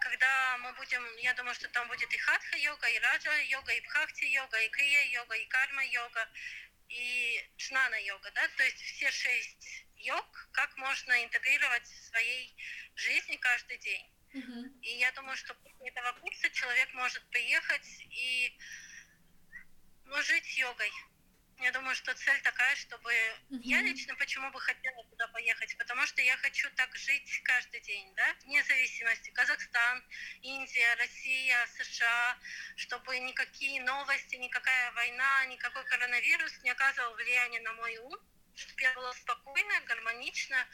[0.00, 4.68] Когда мы будем, я думаю, что там будет и хатха-йога, и раджа-йога, и бхакти-йога, и
[4.68, 6.28] крия-йога, и карма-йога,
[6.88, 12.54] и чнана-йога, да, то есть все шесть йог, как можно интегрировать в своей
[12.94, 14.06] жизни каждый день.
[14.82, 18.58] И я думаю, что после этого курса человек может приехать и
[20.04, 20.90] ну, жить йогой.
[21.60, 23.10] Я думаю, что цель такая, чтобы...
[23.10, 23.60] Uh-huh.
[23.64, 25.76] Я лично почему бы хотела туда поехать?
[25.76, 28.36] Потому что я хочу так жить каждый день, да?
[28.44, 29.30] Вне зависимости.
[29.30, 30.04] Казахстан,
[30.42, 32.38] Индия, Россия, США,
[32.76, 38.14] чтобы никакие новости, никакая война, никакой коронавирус не оказывал влияния на мой ум,
[38.58, 40.66] чтобы я была спокойна, гармонична.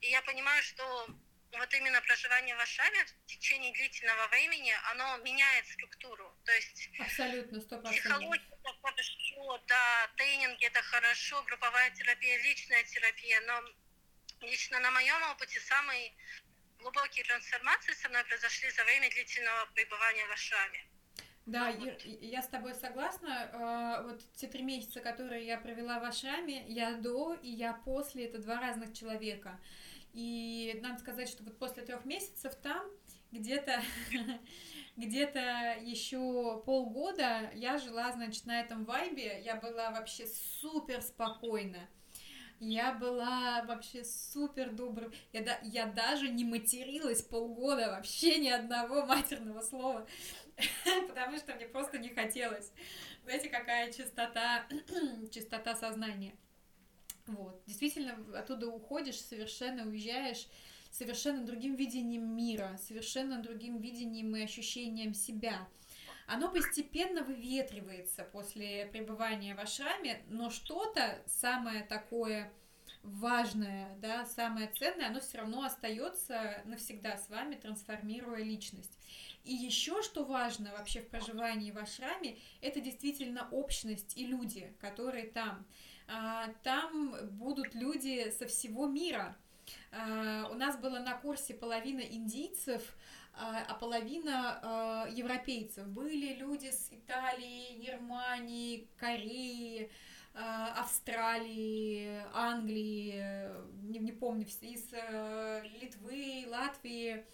[0.00, 1.08] И я понимаю, что
[1.52, 6.36] вот именно проживание в Ашаме в течение длительного времени, оно меняет структуру.
[6.44, 7.90] То есть Абсолютно, 100%.
[7.90, 13.62] психология это хорошо, да, тренинги это хорошо, групповая терапия, личная терапия, но
[14.46, 16.12] лично на моем опыте самые
[16.78, 20.86] глубокие трансформации со мной произошли за время длительного пребывания в Ашаме.
[21.46, 22.02] Да, вот.
[22.04, 23.48] я, с тобой согласна.
[23.52, 28.26] А, вот те три месяца, которые я провела в Ашаме, я до и я после,
[28.26, 29.60] это два разных человека.
[30.12, 32.84] И надо сказать, что вот после трех месяцев там
[33.30, 33.80] где-то
[34.96, 39.40] где-то еще полгода я жила, значит, на этом вайбе.
[39.44, 41.88] Я была вообще супер спокойна.
[42.58, 45.12] Я была вообще супер добрым.
[45.32, 50.06] Я, да, я даже не материлась полгода, вообще ни одного матерного слова,
[51.08, 52.72] потому что мне просто не хотелось.
[53.24, 54.66] Знаете, какая чистота,
[55.30, 56.34] чистота сознания.
[57.26, 57.60] Вот.
[57.66, 60.46] Действительно, оттуда уходишь, совершенно уезжаешь
[60.90, 65.68] совершенно другим видением мира, совершенно другим видением и ощущением себя.
[66.26, 72.52] Оно постепенно выветривается после пребывания в ашраме, но что-то самое такое
[73.02, 78.98] важное, да, самое ценное, оно все равно остается навсегда с вами, трансформируя личность.
[79.46, 85.28] И еще что важно вообще в проживании в ашраме, это действительно общность и люди, которые
[85.28, 85.64] там.
[86.08, 89.36] А, там будут люди со всего мира.
[89.92, 92.96] А, у нас было на курсе половина индийцев,
[93.34, 95.86] а, а половина европейцев.
[95.86, 99.92] Были люди с Италии, Германии, Кореи,
[100.34, 103.48] Австралии, Англии,
[103.84, 104.92] не, не помню, из
[105.80, 107.24] Литвы, Латвии.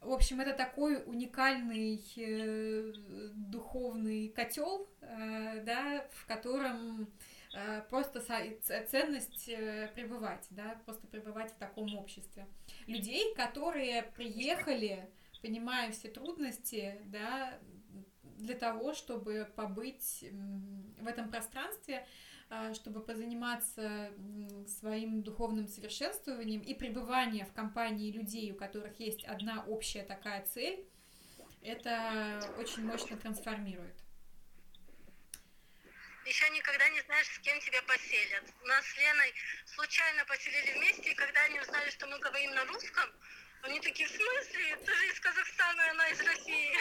[0.00, 2.92] В общем, это такой уникальный э,
[3.34, 7.08] духовный котел, э, да, в котором
[7.54, 12.46] э, просто ценность э, пребывать, да, просто пребывать в таком обществе.
[12.86, 15.10] Людей, которые приехали,
[15.42, 17.58] понимая все трудности, да,
[18.22, 20.24] для того, чтобы побыть
[21.00, 22.06] в этом пространстве, а,
[22.74, 24.12] чтобы позаниматься
[24.80, 30.86] своим духовным совершенствованием и пребывание в компании людей, у которых есть одна общая такая цель,
[31.62, 33.96] это очень мощно трансформирует.
[36.24, 38.44] Еще никогда не знаешь, с кем тебя поселят.
[38.64, 39.32] Нас с Леной
[39.64, 43.10] случайно поселили вместе, и когда они узнали, что мы говорим на русском,
[43.66, 44.76] они такие, в смысле?
[44.84, 46.72] Ты же из Казахстана, она из России.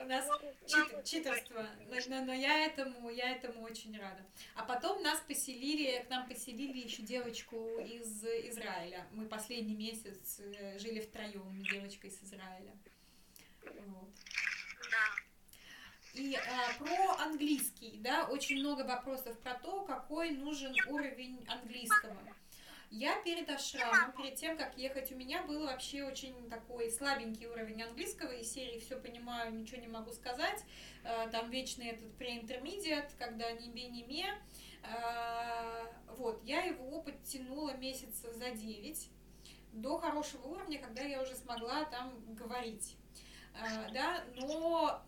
[0.00, 0.28] У нас
[0.66, 1.66] чит, читерство.
[2.08, 4.24] Но, но я этому, я этому очень рада.
[4.54, 9.06] А потом нас поселили, к нам поселили еще девочку из Израиля.
[9.12, 12.72] Мы последний месяц э, жили втроем, девочка из Израиля.
[13.62, 14.10] Вот.
[14.90, 15.26] Да.
[16.14, 22.16] И а, про английский, да, очень много вопросов про то, какой нужен уровень английского.
[22.90, 27.82] Я перед ашрамом, перед тем, как ехать, у меня был вообще очень такой слабенький уровень
[27.82, 30.64] английского, из серии «все понимаю, ничего не могу сказать»,
[31.02, 34.26] э, там вечный этот преинтермедиат, когда не бе, не ме.
[34.84, 39.10] Э, вот, я его подтянула месяца за 9
[39.72, 42.96] до хорошего уровня, когда я уже смогла там говорить.
[43.54, 45.02] Э, да, но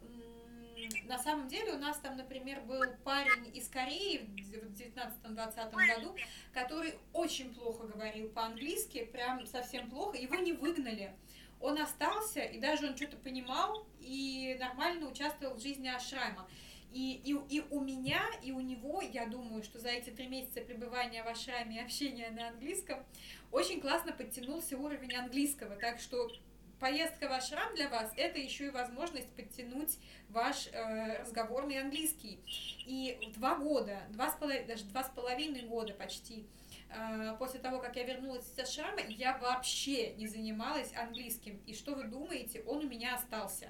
[1.04, 6.16] на самом деле у нас там, например, был парень из Кореи в 19-20 году,
[6.52, 11.12] который очень плохо говорил по-английски, прям совсем плохо, его не выгнали.
[11.60, 16.48] Он остался, и даже он что-то понимал, и нормально участвовал в жизни Ашрама.
[16.92, 20.60] И, и, и у меня, и у него, я думаю, что за эти три месяца
[20.62, 23.04] пребывания в Ашраме и общения на английском
[23.50, 25.76] очень классно подтянулся уровень английского.
[25.76, 26.30] Так что
[26.78, 29.98] поездка в ашрам для вас это еще и возможность подтянуть
[30.28, 32.38] ваш э, разговорный английский.
[32.86, 36.46] И два года, два с половиной, даже два с половиной года почти
[36.90, 41.60] э, после того, как я вернулась из ашрама, я вообще не занималась английским.
[41.66, 43.68] И что вы думаете, он у меня остался.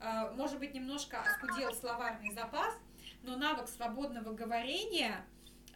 [0.00, 2.74] Э, может быть, немножко оскудел словарный запас,
[3.22, 5.24] но навык свободного говорения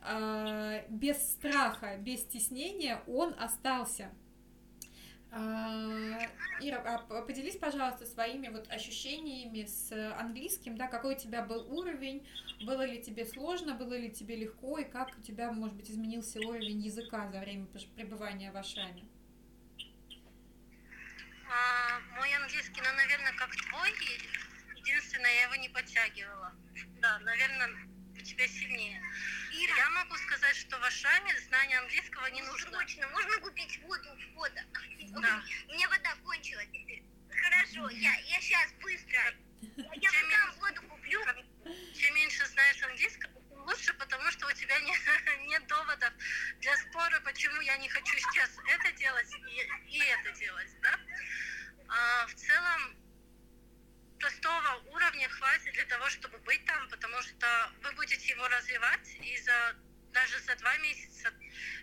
[0.02, 4.10] э, без страха, без стеснения, он остался.
[5.36, 6.28] А,
[6.60, 12.24] Ира, а поделись, пожалуйста, своими вот ощущениями с английским, да, какой у тебя был уровень,
[12.64, 16.38] было ли тебе сложно, было ли тебе легко, и как у тебя, может быть, изменился
[16.38, 17.66] уровень языка за время
[17.96, 19.02] пребывания в Ашраме?
[21.50, 23.90] А, мой английский, ну, наверное, как твой,
[24.76, 26.52] единственное, я его не подтягивала.
[27.00, 27.70] Да, наверное,
[28.16, 29.02] у тебя сильнее.
[29.62, 32.70] Ира, я могу сказать, что в Ашраме знание английского не нужно.
[32.70, 34.62] Срочно, можно купить воду в вода.
[34.72, 35.42] Да.
[35.68, 36.68] У меня вода кончилась.
[37.30, 39.20] Хорошо, я, я сейчас быстро.
[39.76, 41.20] Я Чем там воду куплю.
[41.94, 46.12] Чем меньше знаешь английского, тем лучше, потому что у тебя не, нет доводов
[46.60, 50.98] для спора, почему я не хочу сейчас это делать и, и это делать, да?
[51.88, 52.96] А, в целом,
[54.18, 59.36] простого уровня хватит для того, чтобы быть там, потому что вы будете его развивать, и
[59.38, 59.76] за
[60.14, 61.32] даже за два месяца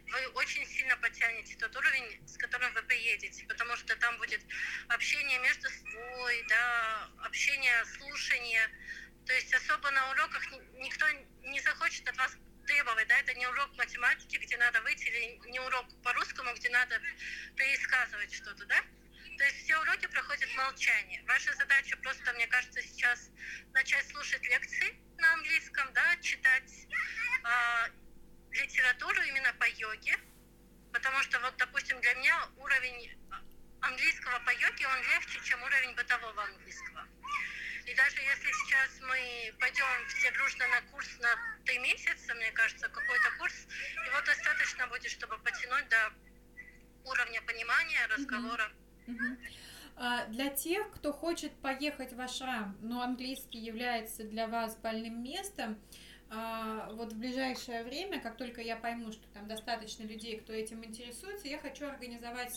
[0.08, 4.42] вы очень сильно потянете тот уровень, с которым вы приедете, потому что там будет
[4.88, 8.70] общение между собой, да, общение, слушание.
[9.26, 10.44] То есть особо на уроках
[10.76, 11.06] никто
[11.44, 15.60] не захочет от вас требовать, да, это не урок математики, где надо выйти, или не
[15.60, 17.00] урок по-русскому, где надо
[17.56, 18.82] пересказывать что-то, да.
[19.42, 21.20] То есть все уроки проходят в молчании.
[21.28, 23.32] Ваша задача просто, мне кажется, сейчас
[23.74, 26.72] начать слушать лекции на английском, да, читать
[27.44, 27.90] э,
[28.52, 30.16] литературу именно по йоге,
[30.94, 33.18] потому что вот, допустим, для меня уровень
[33.82, 37.08] английского по йоге, он легче, чем уровень бытового английского.
[37.88, 41.36] И даже если сейчас мы пойдем все дружно на курс на
[41.66, 43.56] три месяца, мне кажется, какой-то курс,
[44.06, 46.14] его достаточно будет, чтобы потянуть до
[47.06, 48.72] уровня понимания, разговора.
[49.98, 55.78] А, для тех, кто хочет поехать в Ашрам, но английский является для вас больным местом,
[56.34, 60.84] а, вот в ближайшее время, как только я пойму, что там достаточно людей, кто этим
[60.86, 62.54] интересуется, я хочу организовать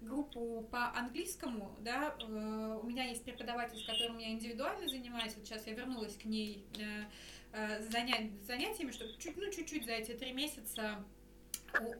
[0.00, 5.46] группу по английскому, да, э, у меня есть преподаватель, с которым я индивидуально занимаюсь, вот
[5.46, 7.04] сейчас я вернулась к ней э,
[7.52, 11.04] э, занятиями, чтобы чуть, ну, чуть-чуть за эти три месяца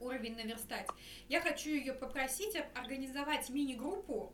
[0.00, 0.88] уровень наверстать.
[1.28, 4.32] Я хочу ее попросить организовать мини-группу,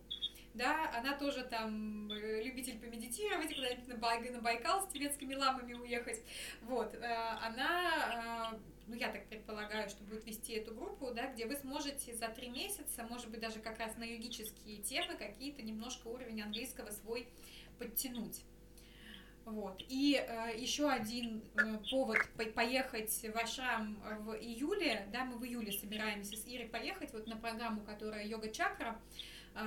[0.54, 6.22] да, она тоже там любитель помедитировать, куда-нибудь на Байкал с тибетскими ламами уехать.
[6.62, 6.94] Вот,
[7.40, 8.58] она
[8.90, 12.48] ну, я так предполагаю, что будет вести эту группу, да, где вы сможете за три
[12.48, 17.28] месяца, может быть, даже как раз на юридические темы какие-то немножко уровень английского свой
[17.78, 18.42] подтянуть.
[19.44, 19.82] Вот.
[19.88, 25.44] И э, еще один э, повод по поехать в Ашрам в июле, да, мы в
[25.44, 29.00] июле собираемся с Ирой поехать вот на программу, которая йога чакра
[29.54, 29.58] э,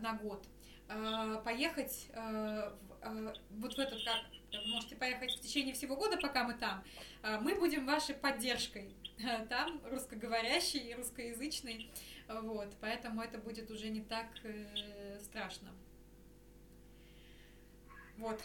[0.00, 0.46] на год,
[0.88, 2.72] э, поехать э,
[3.02, 4.02] э, вот в этот
[4.52, 6.84] как вы можете поехать в течение всего года, пока мы там.
[7.22, 8.94] Э, мы будем вашей поддержкой.
[9.48, 11.90] Там русскоговорящий и русскоязычный.
[12.28, 15.70] Вот, поэтому это будет уже не так э, страшно.
[18.16, 18.40] Вот.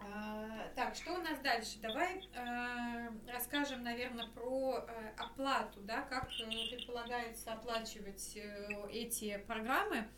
[0.00, 1.78] А, так, что у нас дальше?
[1.82, 10.08] Давай э, расскажем, наверное, про э, оплату, да, как э, предполагается оплачивать э, эти программы.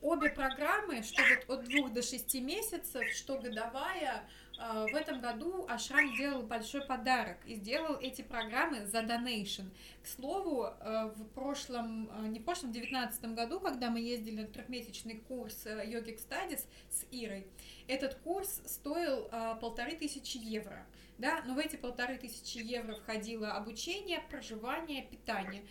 [0.00, 5.64] Обе программы, что вот от двух до шести месяцев, что годовая, э, в этом году
[5.68, 9.62] Ашрам сделал большой подарок и сделал эти программы за донейшн.
[10.02, 14.42] К слову, э, в прошлом, э, не в прошлом, в девятнадцатом году, когда мы ездили
[14.42, 17.46] на трехмесячный курс Yogic Studies с Ирой,
[17.86, 19.30] этот курс стоил
[19.60, 20.84] полторы тысячи евро.
[21.18, 25.64] Да, но в эти полторы тысячи евро входило обучение, проживание, питание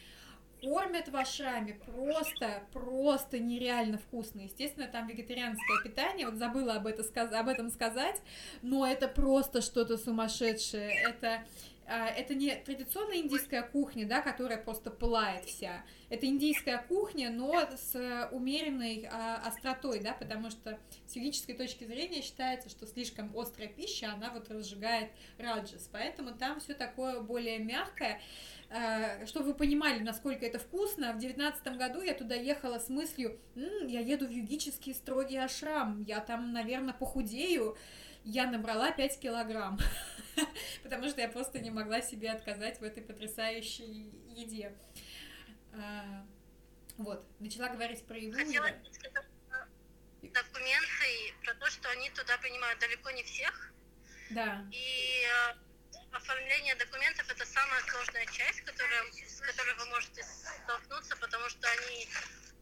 [0.61, 4.41] кормят в ашраме просто, просто нереально вкусно.
[4.41, 7.03] Естественно, там вегетарианское питание, вот забыла об, это,
[7.39, 8.21] об этом сказать,
[8.61, 10.91] но это просто что-то сумасшедшее.
[11.09, 11.43] Это
[11.87, 15.85] это не традиционная индийская кухня, да, которая просто пылает вся.
[16.09, 22.21] Это индийская кухня, но с умеренной а, остротой, да, потому что с юридической точки зрения
[22.21, 25.89] считается, что слишком острая пища, она вот разжигает раджас.
[25.91, 28.21] Поэтому там все такое более мягкое.
[28.69, 33.39] А, чтобы вы понимали, насколько это вкусно, в девятнадцатом году я туда ехала с мыслью,
[33.55, 37.77] М, я еду в югический строгий ашрам, я там, наверное, похудею,
[38.23, 39.79] я набрала 5 килограмм,
[40.83, 44.75] потому что я просто не могла себе отказать в этой потрясающей еде.
[45.73, 46.25] А,
[46.97, 48.37] вот, начала говорить про еду.
[48.37, 48.69] Хотела
[50.21, 53.73] документы, про то, что они туда принимают далеко не всех.
[54.31, 54.65] Да.
[54.71, 55.53] И э,
[56.11, 62.09] оформление документов это самая сложная часть, которая, с которой вы можете столкнуться, потому что они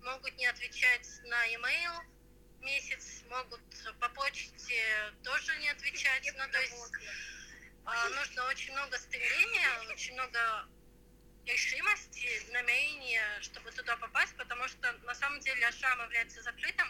[0.03, 2.06] могут не отвечать на e-mail,
[2.66, 3.61] месяц могут
[3.99, 6.30] по почте тоже не отвечать.
[6.38, 6.91] Ну, то есть
[7.86, 10.68] а, нужно очень много стремления, очень много
[11.45, 16.88] решимости, намерения, чтобы туда попасть, потому что на самом деле Ашрам является закрытым.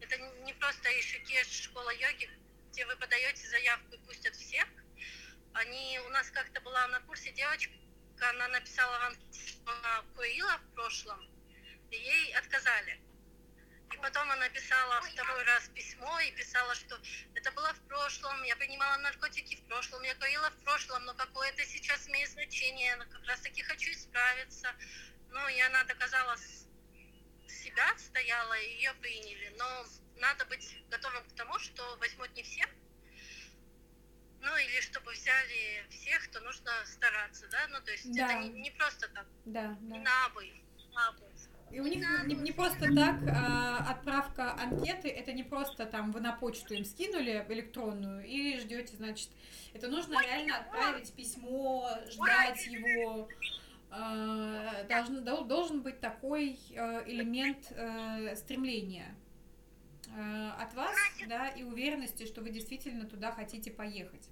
[0.00, 2.28] Это не просто Ишикеш, школа йоги,
[2.70, 4.68] где вы подаете заявку и пустят всех.
[5.54, 7.72] Они, у нас как-то была на курсе девочка,
[8.30, 11.20] она написала в анкете, что она курила в прошлом,
[11.90, 13.00] и ей отказали.
[13.92, 16.98] И потом она писала второй раз письмо и писала, что
[17.34, 21.50] это было в прошлом, я принимала наркотики в прошлом, я курила в прошлом, но какое
[21.50, 24.74] это сейчас имеет значение, я как раз таки хочу исправиться.
[25.30, 26.36] Ну, и она доказала
[27.48, 29.54] себя, стояла, и ее приняли.
[29.58, 29.86] Но
[30.16, 32.68] надо быть готовым к тому, что возьмут не всех,
[34.42, 38.24] ну, или чтобы взяли всех, то нужно стараться, да, ну, то есть да.
[38.24, 39.96] это не, не просто так, да, да.
[39.96, 40.52] не на обы,
[40.94, 41.31] на обы.
[41.72, 46.20] И у них не, не просто так а, отправка анкеты, это не просто там вы
[46.20, 49.30] на почту им скинули электронную и ждете, значит,
[49.72, 53.26] это нужно реально отправить письмо, ждать его.
[53.90, 59.14] А, должен, должен быть такой а, элемент а, стремления
[60.14, 60.94] а, от вас,
[61.26, 64.28] да, и уверенности, что вы действительно туда хотите поехать.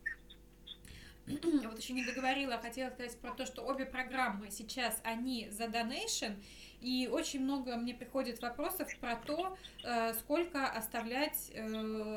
[1.26, 6.36] Вот еще не договорила, хотела сказать про то, что обе программы сейчас, они за donation,
[6.80, 11.62] и очень много мне приходит вопросов про то, э, сколько оставлять э,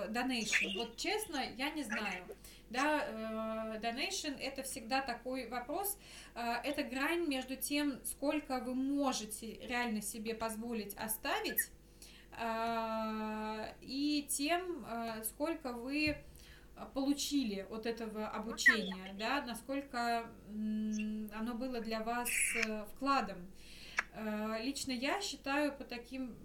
[0.09, 0.77] donation.
[0.77, 2.25] Вот честно, я не знаю.
[2.69, 5.97] Да, э, donation это всегда такой вопрос.
[6.33, 11.69] Это грань между тем, сколько вы можете реально себе позволить оставить,
[13.81, 14.83] и тем,
[15.23, 16.17] сколько вы
[16.95, 22.29] получили от этого обучения, да, насколько оно было для вас
[22.95, 23.37] вкладом.
[24.15, 26.35] Э, лично я считаю по таким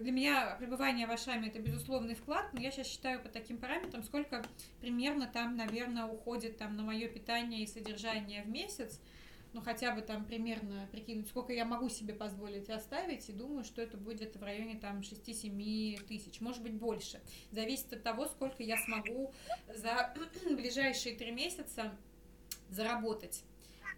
[0.00, 4.02] для меня пребывание в Ашаме это безусловный вклад, но я сейчас считаю по таким параметрам,
[4.02, 4.44] сколько
[4.80, 9.00] примерно там, наверное, уходит там на мое питание и содержание в месяц.
[9.52, 13.82] Ну, хотя бы там примерно прикинуть, сколько я могу себе позволить оставить, и думаю, что
[13.82, 17.20] это будет в районе там 6-7 тысяч, может быть больше.
[17.50, 19.34] Зависит от того, сколько я смогу
[19.74, 20.14] за
[20.46, 21.92] ближайшие три месяца
[22.70, 23.44] заработать.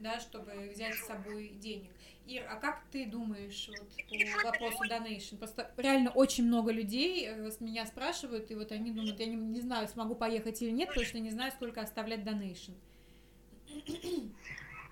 [0.00, 1.90] да, чтобы взять с собой денег.
[2.27, 5.37] Ир, а как ты думаешь вот, по вопросу donation?
[5.37, 9.37] Просто реально очень много людей э, с меня спрашивают, и вот они думают, я не,
[9.37, 12.75] не знаю, смогу поехать или нет, точно не знаю, сколько оставлять donation.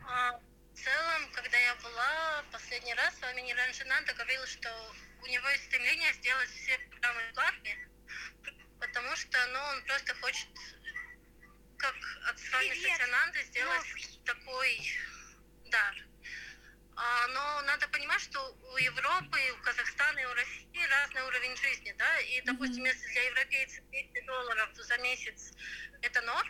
[0.06, 0.32] А,
[0.74, 4.68] в целом, когда я была последний раз, с вами не раньше надо говорил, что
[5.22, 7.88] у него есть стремление сделать все программы платными,
[8.78, 10.48] потому что ну, он просто хочет,
[11.78, 11.94] как
[12.28, 12.74] от с вами
[13.44, 14.80] сделать такой
[15.70, 16.11] дар.
[16.94, 21.94] А, но надо понимать, что у Европы, у Казахстана и у России разный уровень жизни,
[21.98, 25.52] да, и, допустим, если для европейцев 200 долларов за месяц
[26.02, 26.48] это норм,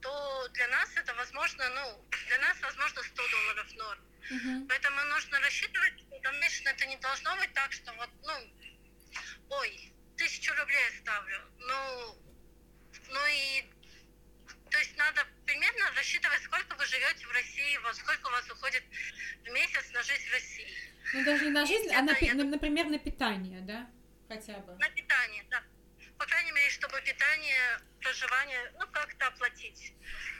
[0.00, 4.00] то для нас это возможно, ну, для нас возможно 100 долларов норм.
[4.30, 4.68] Мгм.
[4.68, 8.52] Поэтому нужно рассчитывать, что конечно, это не должно быть так, что вот, ну,
[9.50, 11.40] ой, тысячу рублей ставлю.
[11.58, 12.16] Ну,
[13.10, 13.70] ну и,
[14.70, 18.82] то есть надо примерно рассчитывать, сколько вы живете в России, вот сколько у вас уходит
[19.44, 20.68] в месяц на жизнь в России.
[21.14, 23.90] Ну, даже не на жизнь, а, Это напи- я на- например, на питание, да,
[24.28, 24.74] хотя бы.
[24.76, 25.62] На питание, да.
[26.18, 29.94] По крайней мере, чтобы питание, проживание, ну, как-то оплатить.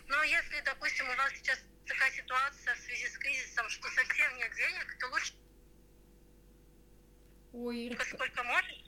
[0.08, 4.52] Но если, допустим, у вас сейчас такая ситуация в связи с кризисом, что совсем нет
[4.56, 5.32] денег, то лучше
[7.54, 8.84] Ой, Ирочка, сколько можешь,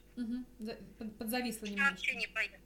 [0.98, 2.12] под- подзависла вообще немножко.
[2.14, 2.60] не поехать.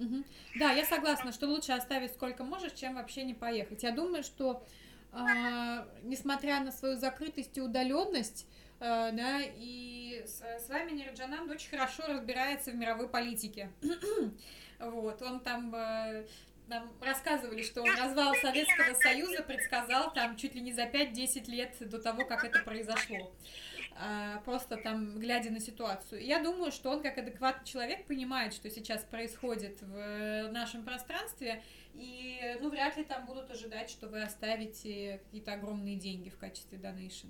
[0.00, 0.24] Мгм.
[0.58, 3.82] Да, я согласна, что лучше оставить сколько можешь, чем вообще не поехать.
[3.82, 4.66] Я думаю, что
[5.12, 8.46] а, несмотря на свою закрытость и удаленность,
[8.80, 13.70] а, да, и с, с вами Нирджанан очень хорошо разбирается в мировой политике.
[14.78, 16.24] Вот, он там э,
[16.66, 21.76] нам рассказывали, что он развал Советского Союза предсказал там чуть ли не за 5-10 лет
[21.80, 23.30] до того, как это произошло.
[24.02, 26.24] А, Просто там глядя на ситуацию.
[26.24, 32.56] Я думаю, что он как адекватный человек понимает, что сейчас происходит в нашем пространстве, и
[32.60, 37.28] ну вряд ли там будут ожидать, что вы оставите какие-то огромные деньги в качестве донейшн.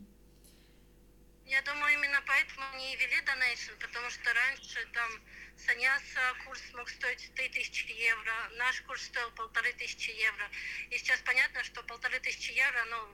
[1.47, 5.11] Я думаю, именно поэтому они и ввели донейшн, потому что раньше там
[5.57, 10.49] саняса курс мог стоить 3000 евро, наш курс стоил полторы тысячи евро.
[10.91, 13.09] И сейчас понятно, что полторы тысячи евро, ну,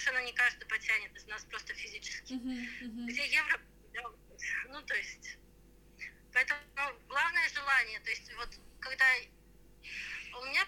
[0.00, 2.34] совершенно не каждый потянет из нас просто физически.
[3.06, 3.60] Где евро?
[3.92, 4.02] да,
[4.68, 5.38] Ну, то есть...
[6.32, 8.00] Поэтому ну, главное желание.
[8.00, 8.48] То есть вот
[8.80, 9.04] когда
[10.38, 10.64] у меня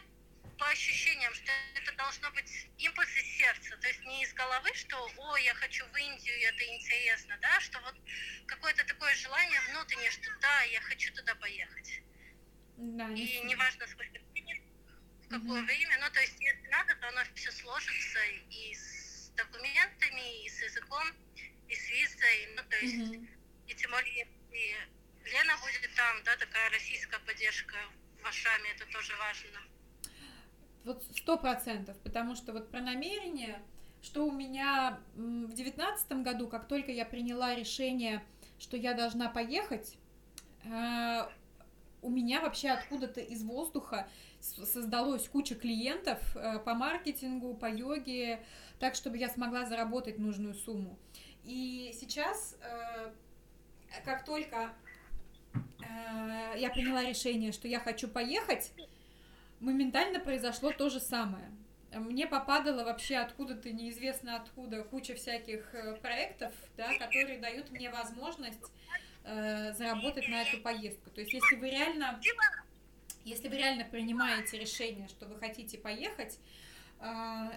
[0.59, 4.97] по ощущениям, что это должно быть импульс из сердца, то есть не из головы, что
[5.17, 7.95] «О, я хочу в Индию, это интересно», да, что вот
[8.47, 12.03] какое-то такое желание внутреннее, что «Да, я хочу туда поехать».
[12.77, 14.63] Да, И не- неважно, сколько денег,
[15.23, 15.67] в какое Мгм.
[15.67, 18.19] время, ну, то есть если надо, то оно все сложится
[18.51, 19.02] и с
[19.37, 21.05] документами, и с языком,
[21.69, 23.29] и с визой, ну, то есть Мгм.
[23.69, 24.77] и тем более, если
[25.25, 27.77] Лена будет там, да, такая российская поддержка
[28.23, 29.61] в Ашаме, это тоже важно.
[30.85, 33.63] Вот сто процентов, потому что вот про намерение,
[34.03, 38.25] что у меня в девятнадцатом году, как только я приняла решение,
[38.59, 39.97] что я должна поехать,
[40.65, 41.29] э,
[42.03, 44.09] у меня вообще откуда-то из воздуха
[44.41, 48.45] создалось куча клиентов э, по маркетингу, по йоге,
[48.81, 50.99] так, чтобы я смогла заработать нужную сумму.
[51.45, 53.13] И сейчас, э,
[54.05, 54.73] как только
[55.55, 58.73] э, я приняла решение, что я хочу поехать,
[59.61, 61.51] моментально произошло то же самое.
[61.95, 68.73] Мне попадало вообще откуда-то неизвестно откуда куча всяких проектов, да, которые дают мне возможность
[69.25, 71.11] э, заработать на эту поездку.
[71.11, 72.21] То есть, если вы реально,
[73.25, 76.39] если вы реально принимаете решение, что вы хотите поехать,
[77.01, 77.05] э,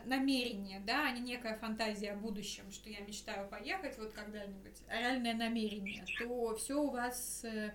[0.05, 4.99] намерение, да, а не некая фантазия о будущем, что я мечтаю поехать вот когда-нибудь, а
[4.99, 7.73] реальное намерение, то все у вас э,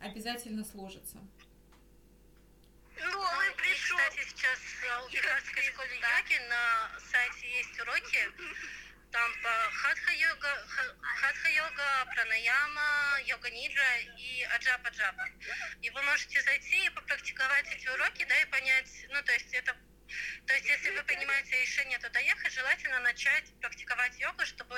[0.00, 1.18] обязательно сложится.
[3.00, 3.96] Новый И, пришел.
[3.96, 8.18] кстати, сейчас в Бихарской школе йоги на сайте есть уроки,
[9.12, 15.26] там по хатха-йога, ха- хатха-йога, пранаяма, йога-нидра и аджапа-джапа.
[15.82, 19.76] И вы можете зайти и попрактиковать эти уроки, да, и понять, ну, то есть это
[20.46, 24.76] то есть, если вы принимаете решение туда ехать, желательно начать практиковать йогу, чтобы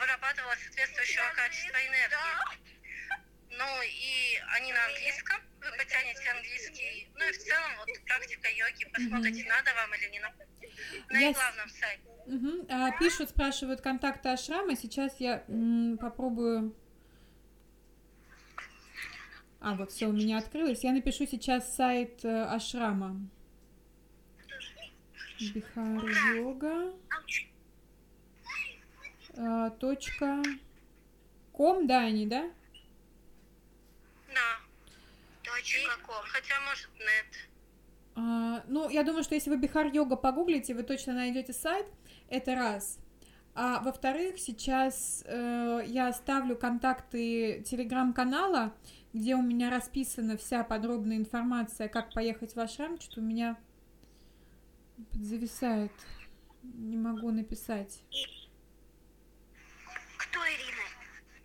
[0.00, 2.72] вырабатывалось соответствующего качества энергии.
[3.50, 7.08] Ну и они на английском, вы потянете английский.
[7.14, 10.44] Ну и в целом вот практика йоги, посмотрите, надо вам или не надо.
[11.10, 12.02] На их с- главном сайте.
[12.26, 12.66] Мгм.
[12.68, 14.76] А, пишут, спрашивают контакты Ашрама.
[14.76, 16.74] Сейчас я м, попробую.
[19.60, 20.82] А, вот все у меня открылось.
[20.84, 23.16] Я напишу сейчас сайт э, Ашрама.
[25.54, 26.04] Бихар
[26.36, 26.92] йога.
[29.34, 30.42] э, Точка.
[31.52, 32.50] Ком, да, они, да?
[34.28, 34.58] Да.
[35.42, 36.22] Точка ком.
[36.24, 37.48] Хотя, может, нет.
[38.14, 41.86] А, ну, я думаю, что если вы Бихар Йога погуглите, вы точно найдете сайт.
[42.28, 42.98] Это раз.
[43.54, 48.72] А во-вторых, сейчас э, я оставлю контакты телеграм-канала,
[49.12, 52.98] где у меня расписана вся подробная информация, как поехать в Ашрам.
[52.98, 53.58] Что-то у меня
[55.12, 55.92] зависает.
[56.62, 58.02] Не могу написать.
[60.16, 60.86] Кто Ирина?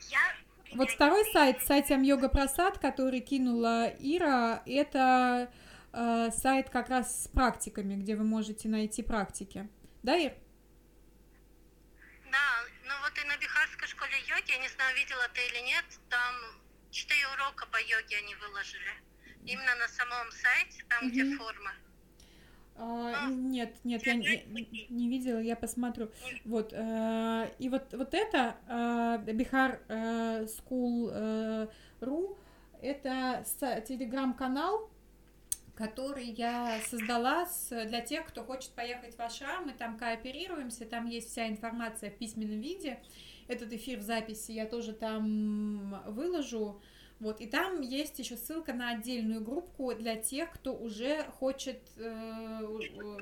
[0.09, 0.77] Я...
[0.77, 5.49] Вот второй сайт, сайт Йога Прасад, который кинула Ира, это
[5.93, 9.67] э, сайт как раз с практиками, где вы можете найти практики.
[10.03, 10.33] Да, Ир?
[12.31, 15.85] Да, ну вот и на Бихарской школе йоги, я не знаю, видела ты или нет,
[16.09, 16.35] там
[16.91, 18.93] четыре урока по йоге они выложили.
[19.45, 21.37] Именно на самом сайте, там, где Мгм.
[21.37, 21.71] форма.
[22.79, 26.11] А, А, нет, нет, я не, не видела, я посмотрю.
[26.45, 31.67] Вот, э, и вот, вот это э, Бихар э, School э,
[32.01, 32.37] ру,
[32.81, 33.43] это
[33.87, 34.91] телеграм-канал,
[35.77, 41.05] который я создала с- для тех, кто хочет поехать в Ашрам, мы там кооперируемся, там
[41.05, 42.99] есть вся информация в письменном виде.
[43.47, 46.81] Этот эфир в записи я тоже там выложу.
[47.19, 52.61] Вот, и там есть еще ссылка на отдельную группку для тех, кто уже хочет э,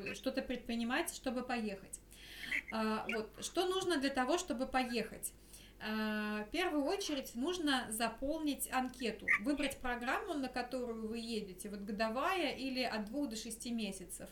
[0.10, 2.00] э, что-то предпринимать, чтобы поехать.
[2.74, 5.32] А, вот, что нужно для того, чтобы поехать?
[5.82, 12.52] А, В первую очередь нужно заполнить анкету, выбрать программу, на которую вы едете, вот годовая
[12.52, 14.30] или от двух до шести месяцев.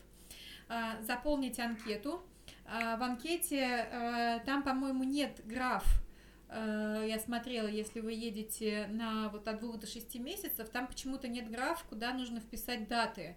[0.68, 2.22] А, Заполнить анкету.
[2.66, 3.58] А, В анкете
[3.90, 5.84] э, там, по-моему, нет граф.
[6.48, 11.28] Э, Я смотрела, если вы едете на вот от двух до шести месяцев, там почему-то
[11.28, 13.34] нет граф, куда нужно вписать даты, э,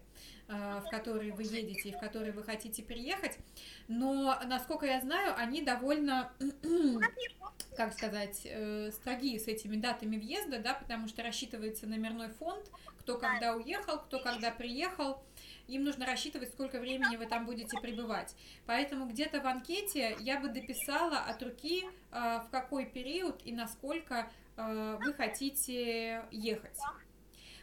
[0.48, 3.38] в которые вы едете и в которые вы хотите приехать.
[3.88, 6.32] Но, насколько я знаю, они довольно
[7.78, 12.66] как сказать, э, строги с этими датами въезда, да, потому что рассчитывается номерной фонд,
[13.00, 15.24] кто когда уехал, кто когда приехал.
[15.68, 18.36] Им нужно рассчитывать, сколько времени вы там будете пребывать.
[18.66, 24.30] Поэтому где-то в анкете я бы дописала от руки, э, в какой период и насколько
[24.58, 26.78] э, вы хотите ехать.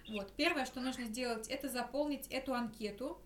[0.08, 0.32] Вот.
[0.36, 3.20] Первое, что нужно сделать, это заполнить эту анкету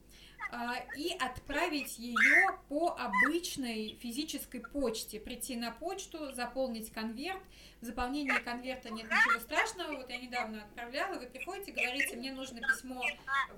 [0.51, 5.21] а, и отправить ее по обычной физической почте.
[5.21, 7.43] Прийти на почту, заполнить конверт.
[7.81, 9.97] В заполнении конверта нет ничего страшного.
[9.97, 13.03] Вот я недавно отправляла, вы приходите, говорите, мне нужно письмо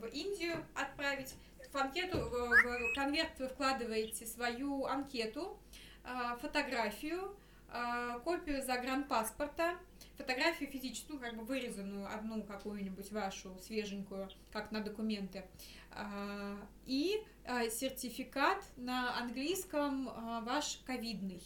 [0.00, 1.34] в Индию отправить.
[1.72, 5.56] В анкету, в конверт вы вкладываете свою анкету,
[6.02, 7.36] а, фотографию,
[8.24, 9.76] копию загранпаспорта,
[10.16, 15.44] фотографию физическую, ну, как бы вырезанную, одну какую-нибудь вашу свеженькую, как на документы,
[15.92, 16.56] а,
[16.86, 21.42] и а, сертификат на английском а, ваш ковидный.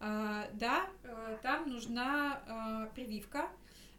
[0.00, 3.48] А, Да, э, там нужна а, прививка.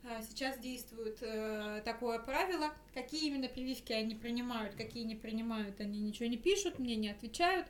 [0.03, 2.71] А, Сейчас действует э, такое правило.
[2.93, 7.67] Какие именно прививки они принимают, какие не принимают, они ничего не пишут, мне не отвечают.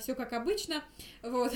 [0.00, 0.84] Все как обычно.
[1.22, 1.52] Вот.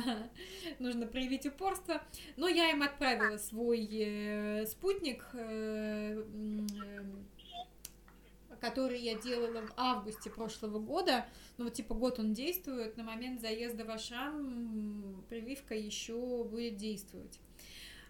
[0.78, 2.00] Нужно проявить упорство.
[2.36, 7.02] Но я им отправила свой э, спутник, э, э,
[8.60, 11.26] который я делала в августе прошлого года.
[11.58, 12.96] Ну, вот типа год он действует.
[12.96, 17.40] На момент заезда в Ашрам м, прививка еще будет действовать.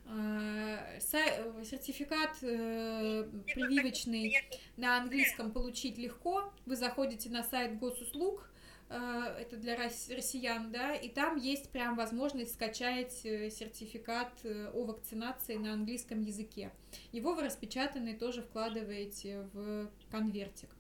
[0.07, 4.35] Э, Сертификат э, прививочный
[4.77, 6.53] на английском получить легко.
[6.67, 8.49] Вы заходите на сайт госуслуг,
[8.89, 8.97] э,
[9.41, 15.75] это для рос- россиян, да, и там есть прям возможность скачать сертификат о вакцинации на
[15.75, 16.73] английском языке.
[17.13, 20.71] Его вы распечатанный тоже вкладываете в конвертик.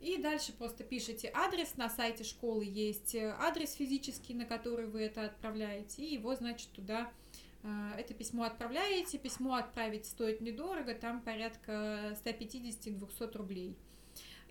[0.00, 5.26] И дальше просто пишите адрес, на сайте школы есть адрес физический, на который вы это
[5.26, 7.12] отправляете, и его, значит, туда
[7.62, 9.18] это письмо отправляете.
[9.18, 13.76] Письмо отправить стоит недорого, там порядка 150-200 рублей.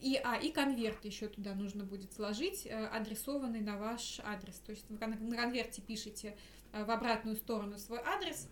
[0.01, 4.55] И, а, и конверт еще туда нужно будет сложить, э, адресованный на ваш адрес.
[4.65, 6.35] То есть вы на конверте пишете
[6.73, 8.49] э, в обратную сторону свой адрес,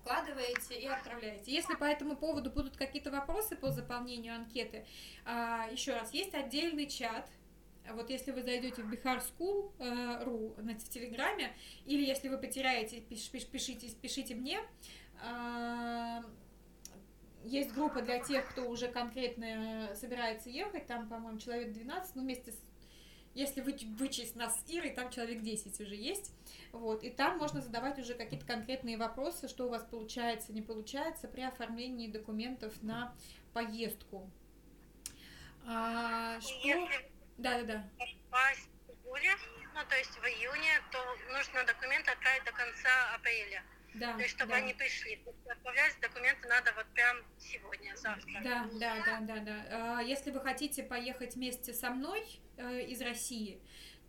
[0.00, 1.52] вкладываете и отправляете.
[1.52, 4.86] Если по этому поводу будут какие-то вопросы по заполнению анкеты,
[5.24, 7.28] а, еще раз, есть отдельный чат.
[7.92, 11.54] Вот если вы зайдете в Bihar School э, в Телеграме,
[11.84, 14.60] или если вы потеряете, пиш- пиш- пишите, пишите мне.
[15.22, 16.22] А,
[17.44, 22.52] Есть группа для тех, кто уже конкретно собирается ехать, там, по-моему, человек 12, ну, вместе
[22.52, 22.58] с
[23.34, 26.32] если вы, вычесть нас с Ирой, там человек 10 уже есть.
[26.70, 31.26] Вот, и там можно задавать уже какие-то конкретные вопросы, что у вас получается, не получается
[31.26, 33.12] при оформлении документов на
[33.52, 34.30] поездку.
[35.66, 36.68] А, что...
[36.68, 37.88] Если Да-да-да.
[37.98, 39.36] попасть в июле,
[39.74, 40.98] ну то есть в июне, то
[41.32, 43.62] нужно документы отправить до конца апреля.
[43.94, 44.56] Да, То есть, чтобы да.
[44.56, 45.20] они пришли.
[45.48, 48.40] Отправлять документы надо вот прям сегодня, завтра.
[48.42, 49.98] Да, да, да, да, да.
[49.98, 53.60] А, Если вы хотите поехать вместе со мной э, из России,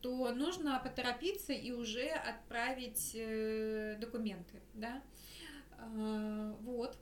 [0.01, 5.03] то нужно поторопиться и уже отправить э, документы, да.
[5.77, 6.97] А, Вот.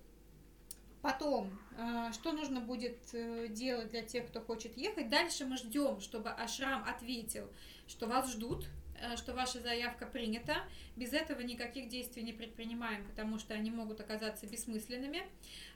[1.03, 5.09] Потом, а, что нужно будет э, делать для тех, кто хочет ехать?
[5.09, 7.49] Дальше мы ждем, чтобы Ашрам ответил,
[7.89, 8.67] что вас ждут,
[9.01, 10.63] э, что ваша заявка принята.
[10.95, 15.23] Без этого никаких действий не предпринимаем, потому что они могут оказаться бессмысленными.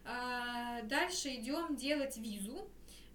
[0.05, 2.65] Дальше идем делать визу.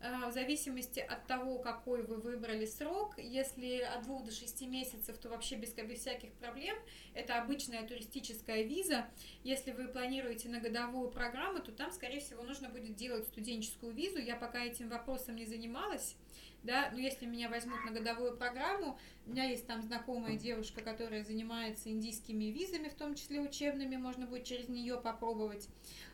[0.04, 5.16] А, В зависимости от того, какой вы выбрали срок, если от двух до шести месяцев,
[5.18, 6.76] то вообще без, без всяких проблем.
[7.14, 9.06] Это обычная туристическая виза.
[9.44, 14.18] Если вы планируете на годовую программу, то там, скорее всего, нужно будет делать студенческую визу.
[14.18, 16.16] Я пока этим вопросом не занималась.
[16.62, 21.24] Да, но если меня возьмут на годовую программу, у меня есть там знакомая девушка, которая
[21.24, 25.68] занимается индийскими визами, в том числе учебными, можно будет через нее попробовать.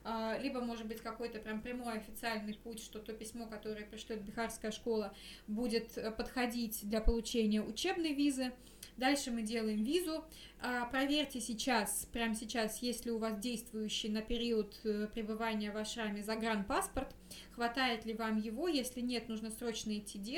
[0.05, 4.71] А, Либо, может быть, какой-то прям прямой официальный путь, что то письмо, которое пришлет Бихарская
[4.71, 5.15] школа,
[5.47, 8.53] будет э, подходить для получения учебной визы.
[8.97, 10.25] Дальше мы делаем визу.
[10.61, 15.77] А, Проверьте сейчас, прямо сейчас, есть ли у вас действующий на период э, пребывания в
[15.77, 17.15] Ашраме загранпаспорт,
[17.53, 20.38] хватает ли вам его, если нет, нужно срочно идти делать.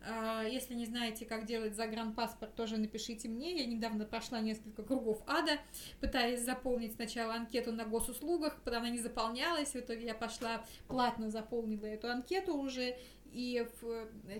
[0.00, 3.58] А, Если не знаете, как делать загранпаспорт, тоже напишите мне.
[3.58, 5.58] Я недавно прошла несколько кругов ада,
[6.00, 11.30] пытаясь заполнить сначала анкету на госуслугах, потом она не заполнялась, в итоге я пошла платно
[11.30, 12.96] заполнила эту анкету уже,
[13.32, 13.66] и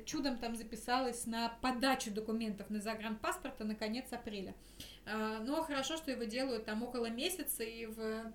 [0.06, 4.54] чудом там записалась на подачу документов на загранпаспорта на конец апреля.
[5.04, 8.32] А, Но хорошо, что его делают там около месяца, и в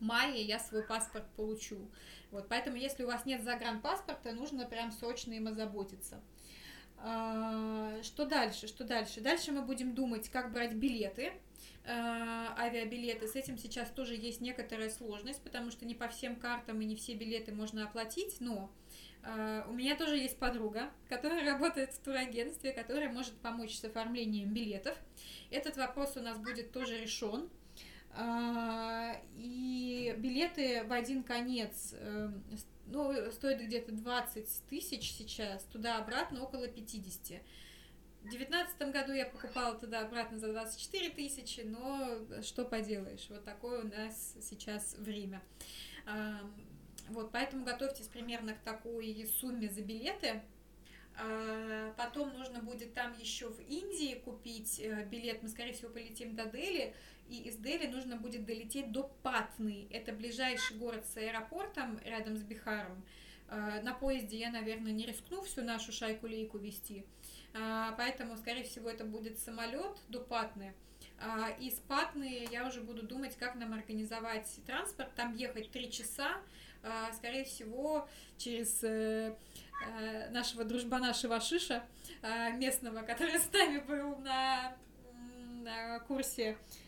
[0.00, 1.90] мае я свой паспорт получу.
[2.30, 6.20] Вот, поэтому, если у вас нет загранпаспорта, нужно прям срочно им озаботиться.
[6.98, 8.66] А, Что дальше?
[8.66, 9.20] Что дальше?
[9.20, 11.32] Дальше мы будем думать, как брать билеты,
[11.84, 13.28] а, авиабилеты.
[13.28, 16.96] С этим сейчас тоже есть некоторая сложность, потому что не по всем картам и не
[16.96, 18.70] все билеты можно оплатить, но
[19.22, 24.52] а, у меня тоже есть подруга, которая работает в турагентстве, которая может помочь с оформлением
[24.52, 24.96] билетов.
[25.50, 27.48] Этот вопрос у нас будет тоже решен.
[28.18, 36.42] А, И билеты в один конец э, с- ну, стоят где-то 20 тысяч сейчас, туда-обратно
[36.42, 37.42] около 50.
[38.22, 43.86] В девятнадцатом году я покупала туда-обратно за 24 тысячи, но что поделаешь, вот такое у
[43.88, 45.42] нас сейчас время.
[47.10, 50.42] Вот, поэтому готовьтесь примерно к такой сумме за билеты.
[51.18, 55.42] А, Потом нужно будет там еще в Индии купить э, билет.
[55.42, 56.94] Мы, скорее всего, полетим до Дели.
[57.28, 59.88] И из Дели нужно будет долететь до Патны.
[59.90, 63.04] Это ближайший город с аэропортом рядом с Бихаром.
[63.48, 67.04] А, На поезде я, наверное, не рискну всю нашу шайку-лейку вести.
[67.54, 70.74] А, Поэтому, скорее всего, это будет самолет до Патны.
[71.20, 75.14] А, Из Патны я уже буду думать, как нам организовать транспорт.
[75.14, 76.40] Там ехать три часа.
[77.14, 78.08] Скорее всего,
[78.38, 79.34] через э,
[79.88, 81.82] э, нашего дружбана Шивашиша,
[82.22, 84.76] э, местного, который с нами был на,
[86.06, 86.85] курсе, э, и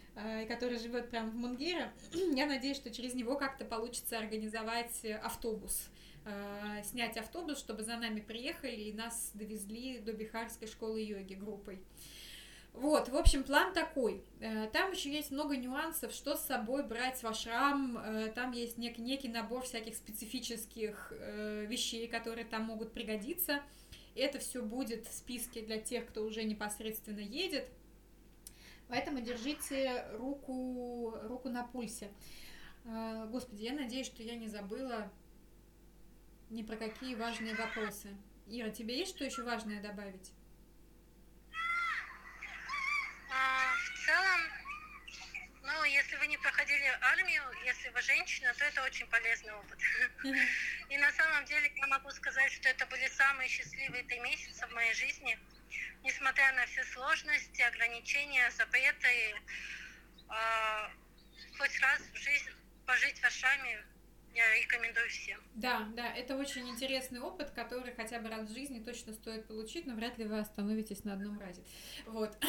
[0.48, 1.90] который живет прямо в Мунгире.
[2.34, 5.88] Я надеюсь, что через него как-то получится организовать э, автобус
[6.24, 11.78] э, снять автобус, чтобы за нами приехали и нас довезли до Бихарской школы йоги группой.
[12.74, 14.22] Вот, в общем, план такой.
[14.40, 17.98] Э, Там еще есть много нюансов, что с собой брать в ашрам.
[17.98, 23.62] Э, Там есть нек- некий набор всяких специфических э, вещей, которые там могут пригодиться.
[24.14, 27.68] Это все будет в списке для тех, кто уже непосредственно едет.
[28.88, 32.10] Поэтому держите руку, руку на пульсе.
[32.84, 35.10] Э, Господи, я надеюсь, что я не забыла
[36.50, 38.16] ни про какие важные вопросы.
[38.46, 40.32] Ира, тебе есть что еще важное добавить?
[43.30, 44.40] А, в целом,
[45.62, 49.78] ну, если вы не проходили армию, если вы женщина, то это очень полезный опыт.
[50.88, 54.72] И на самом деле я могу сказать, что это были самые счастливые три месяца в
[54.72, 55.38] моей жизни.
[56.02, 59.34] Несмотря на все сложности, ограничения, запреты,
[60.28, 60.90] а,
[61.58, 62.50] хоть раз в жизнь
[62.86, 63.84] пожить в Ашаме
[64.34, 65.40] я рекомендую всем.
[65.54, 69.86] Да, да, это очень интересный опыт, который хотя бы раз в жизни точно стоит получить,
[69.86, 71.62] но вряд ли вы остановитесь на одном разе.
[72.06, 72.36] Вот.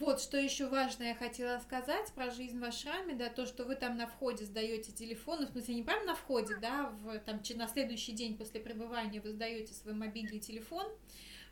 [0.00, 3.74] Вот, что еще важное я хотела сказать про жизнь в Ашраме, да, то, что вы
[3.74, 7.42] там на входе сдаете телефон, ну, в смысле, не прямо на входе, да, в, там,
[7.56, 10.86] на следующий день после пребывания вы сдаете свой мобильный телефон,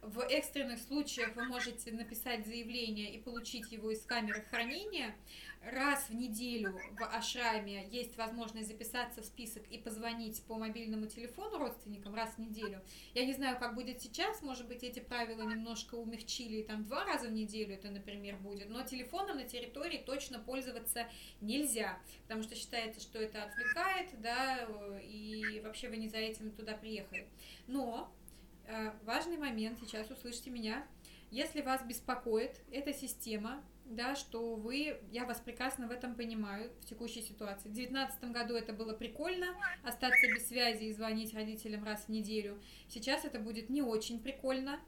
[0.03, 5.15] В экстренных случаях вы можете написать заявление и получить его из камеры хранения.
[5.63, 11.59] Раз в неделю в Ашраме есть возможность записаться в список и позвонить по мобильному телефону
[11.59, 12.81] родственникам раз в неделю.
[13.15, 17.05] Я не знаю, как будет сейчас, может быть, эти правила немножко умягчили, и там два
[17.05, 21.09] раза в неделю это, например, будет, но телефоном на территории точно пользоваться
[21.41, 24.69] нельзя, потому что считается, что это отвлекает, да,
[25.03, 27.27] и вообще вы не за этим туда приехали.
[27.67, 28.13] Но
[28.69, 30.85] Э, важный момент, сейчас услышьте меня.
[31.31, 36.87] Если вас беспокоит эта система, да, что вы, я вас прекрасно в этом понимаю, в
[36.87, 37.69] текущей ситуации.
[37.69, 39.47] В 2019 году это было прикольно,
[39.83, 42.59] остаться без связи и звонить родителям раз в неделю.
[42.89, 44.81] Сейчас это будет не очень прикольно,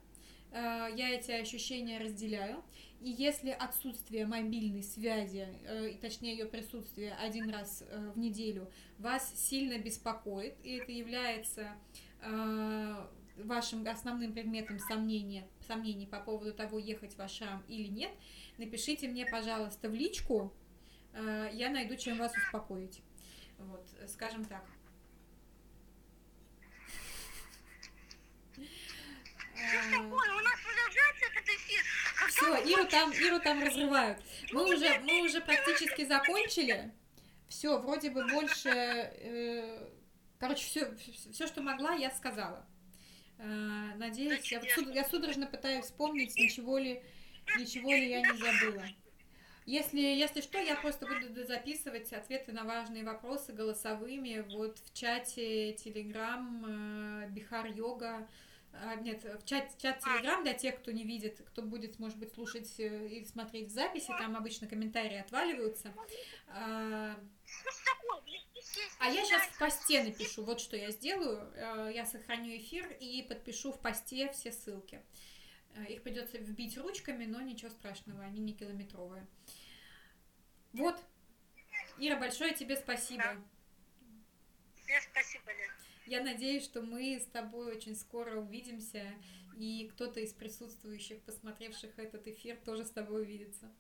[0.51, 2.63] э, я эти ощущения разделяю.
[3.01, 7.85] И если отсутствие мобильной связи, э, точнее ее присутствие один раз
[8.15, 8.69] в неделю
[8.99, 11.73] вас сильно беспокоит, и это является
[13.45, 18.11] вашим основным предметом сомнения, сомнений по поводу того, ехать в Ашрам или нет,
[18.57, 20.53] напишите мне, пожалуйста, в личку,
[21.13, 23.03] э, я найду, чем вас успокоить.
[23.59, 24.65] Вот, скажем так.
[32.29, 34.19] Все, Иру там, Иру там разрывают.
[34.53, 36.93] Мы уже, мы уже практически закончили.
[37.49, 39.89] Все, вроде бы больше, э,
[40.39, 40.97] короче, все,
[41.33, 42.67] все, что могла, я сказала.
[43.39, 47.03] Э, надеюсь, я, суд, я судорожно пытаюсь вспомнить, ничего ли,
[47.59, 48.85] ничего ли я не забыла.
[49.65, 55.73] Если, если что, я просто буду записывать ответы на важные вопросы голосовыми вот в чате
[55.75, 58.27] Telegram Бихар Йога.
[58.73, 62.33] А, нет, в чат, чат Telegram для тех, кто не видит, кто будет, может быть,
[62.33, 65.93] слушать э, или смотреть в записи, там обычно комментарии отваливаются.
[66.49, 67.19] А,
[69.01, 71.51] а я сейчас в посте напишу, вот что я сделаю.
[71.55, 75.03] Э, я сохраню эфир и подпишу в посте все ссылки.
[75.75, 79.27] Э, их придется вбить ручками, но ничего страшного, они не километровые.
[80.73, 81.03] Вот.
[81.99, 83.23] Ира, большое тебе спасибо.
[83.23, 83.37] Да.
[84.85, 85.78] Тебе спасибо, Лен.
[86.09, 89.05] Я надеюсь, что мы с тобой очень скоро увидимся,
[89.59, 93.71] и кто-то из присутствующих, посмотревших этот эфир, тоже с тобой увидится.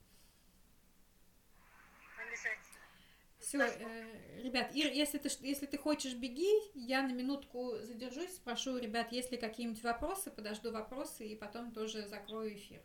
[3.38, 6.52] Все, э, ребят, Ир, если ты, если ты хочешь, беги.
[6.74, 12.06] Я на минутку задержусь, спрошу ребят, есть ли какие-нибудь вопросы, подожду вопросы и потом тоже
[12.08, 12.82] закрою эфир.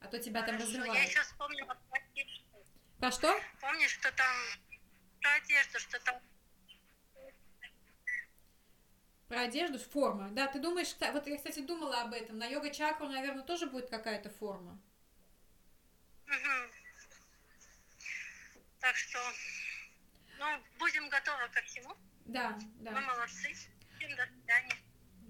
[0.00, 0.94] А то тебя Хорошо, там разрывают.
[0.94, 2.44] Я еще вспомнила про одежду.
[2.98, 3.40] Про что?
[3.62, 4.36] Помнишь, что там
[5.22, 6.20] про одежду, что там
[9.28, 10.30] про одежду, форма.
[10.30, 12.38] Да, ты думаешь, вот я, кстати, думала об этом.
[12.38, 14.80] На йога-чакру, наверное, тоже будет какая-то форма.
[16.26, 16.72] Угу.
[18.80, 19.18] Так что,
[20.38, 20.46] ну,
[20.78, 21.94] будем готовы ко всему.
[22.24, 22.92] Да, да.
[22.92, 23.52] Мы молодцы.
[23.52, 24.76] Всем до свидания.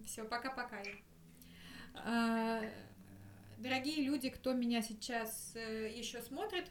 [0.04, 0.82] Все, пока-пока.
[1.94, 2.62] А,
[3.58, 6.70] дорогие люди, кто меня сейчас э, еще смотрит,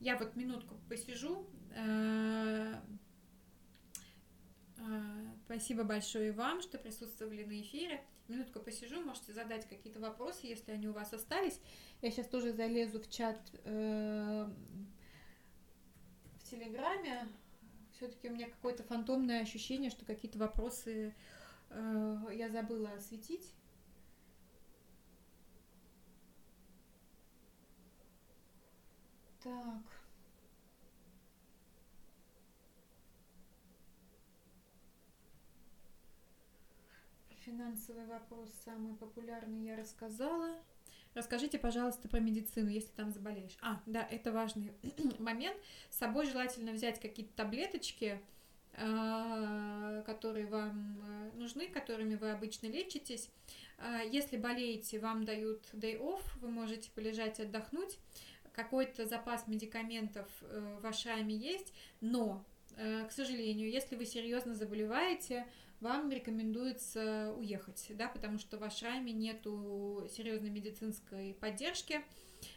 [0.00, 1.48] я вот минутку посижу.
[5.44, 8.02] Спасибо большое вам, что присутствовали на эфире.
[8.28, 11.60] Минутку посижу, можете задать какие-то вопросы, если они у вас остались.
[12.00, 14.48] Я сейчас тоже залезу в чат э,
[16.44, 17.28] Телеграме
[17.96, 21.14] все-таки у меня какое-то фантомное ощущение, что какие-то вопросы
[21.70, 23.52] э, я забыла осветить.
[29.42, 30.03] Так.
[37.44, 40.56] Финансовый вопрос самый популярный я рассказала.
[41.12, 43.56] Расскажите, пожалуйста, про медицину, если там заболеешь.
[43.60, 44.72] А, да, это важный
[45.18, 45.56] момент.
[45.90, 48.18] С собой желательно взять какие-то таблеточки,
[48.72, 53.28] а, которые вам э, нужны, которыми вы обычно лечитесь.
[53.78, 57.98] А, если болеете, вам дают day off, вы можете полежать, отдохнуть.
[58.52, 62.42] Какой-то запас медикаментов э, в Ашраме есть, но,
[62.76, 65.46] э, к сожалению, если вы серьезно заболеваете,
[65.80, 72.02] вам рекомендуется уехать, да, потому что в Ашраме нету серьезной медицинской поддержки,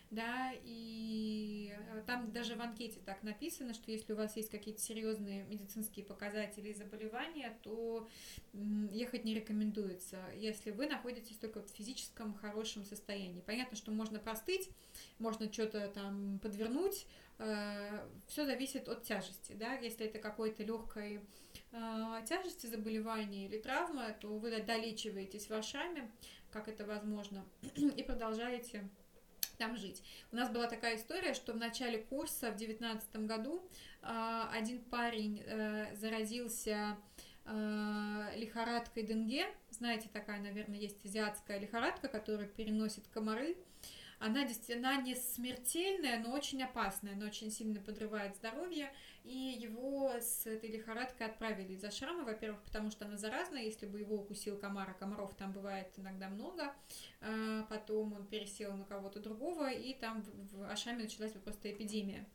[0.09, 4.81] да, и э, там даже в анкете так написано, что если у вас есть какие-то
[4.81, 8.07] серьезные медицинские показатели и заболевания, то
[8.91, 13.41] ехать не рекомендуется, если вы находитесь только в физическом хорошем состоянии.
[13.41, 14.69] Понятно, что можно простыть,
[15.19, 17.05] можно что-то там подвернуть,
[17.37, 21.21] все зависит от тяжести, да, если это какой-то легкой
[21.71, 26.11] э, тяжести заболевания или травмы, то вы долечиваетесь вашами,
[26.51, 28.89] как это возможно, и продолжаете
[29.57, 30.03] там жить.
[30.31, 33.63] У нас была такая история, что в начале курса в девятнадцатом году
[34.01, 36.97] э, один парень э, заразился
[37.45, 39.45] э, лихорадкой Денге.
[39.69, 43.57] Знаете, такая, наверное, есть азиатская лихорадка, которая переносит комары.
[44.19, 48.91] Она действительно не смертельная, но очень опасная, она очень сильно подрывает здоровье,
[49.23, 53.99] и его с этой лихорадкой отправили из Ашрама, во-первых, потому что она заразная, если бы
[53.99, 56.73] его укусил комар, а комаров там бывает иногда много,
[57.21, 62.25] а потом он пересел на кого-то другого, и там в Ашраме началась просто эпидемия.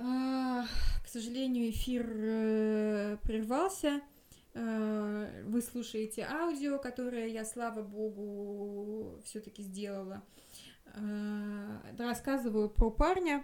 [0.00, 0.64] А,
[1.08, 4.02] к сожалению, эфир э, прервался.
[4.52, 10.22] Э, вы слушаете аудио, которое я, слава богу, все-таки сделала.
[10.92, 13.42] Э, рассказываю про парня.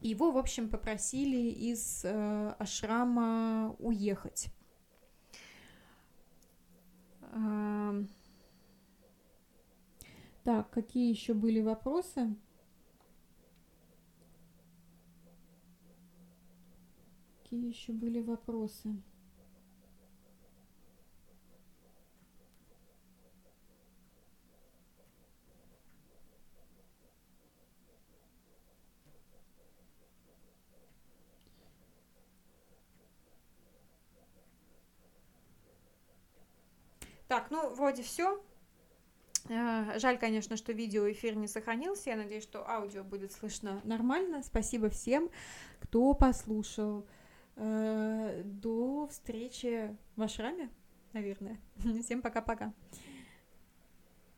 [0.00, 4.48] Его, в общем, попросили из ашрама уехать.
[10.42, 12.34] Так, какие еще были вопросы?
[17.52, 18.88] Какие еще были вопросы?
[37.28, 38.42] Так, ну, вроде все.
[39.50, 42.08] Э, жаль, конечно, что видеоэфир не сохранился.
[42.08, 44.42] Я надеюсь, что аудио будет слышно нормально.
[44.42, 45.28] Спасибо всем,
[45.80, 47.06] кто послушал.
[47.56, 50.70] Э, до встречи в Ашраме,
[51.12, 51.58] наверное.
[52.02, 52.72] Всем пока-пока.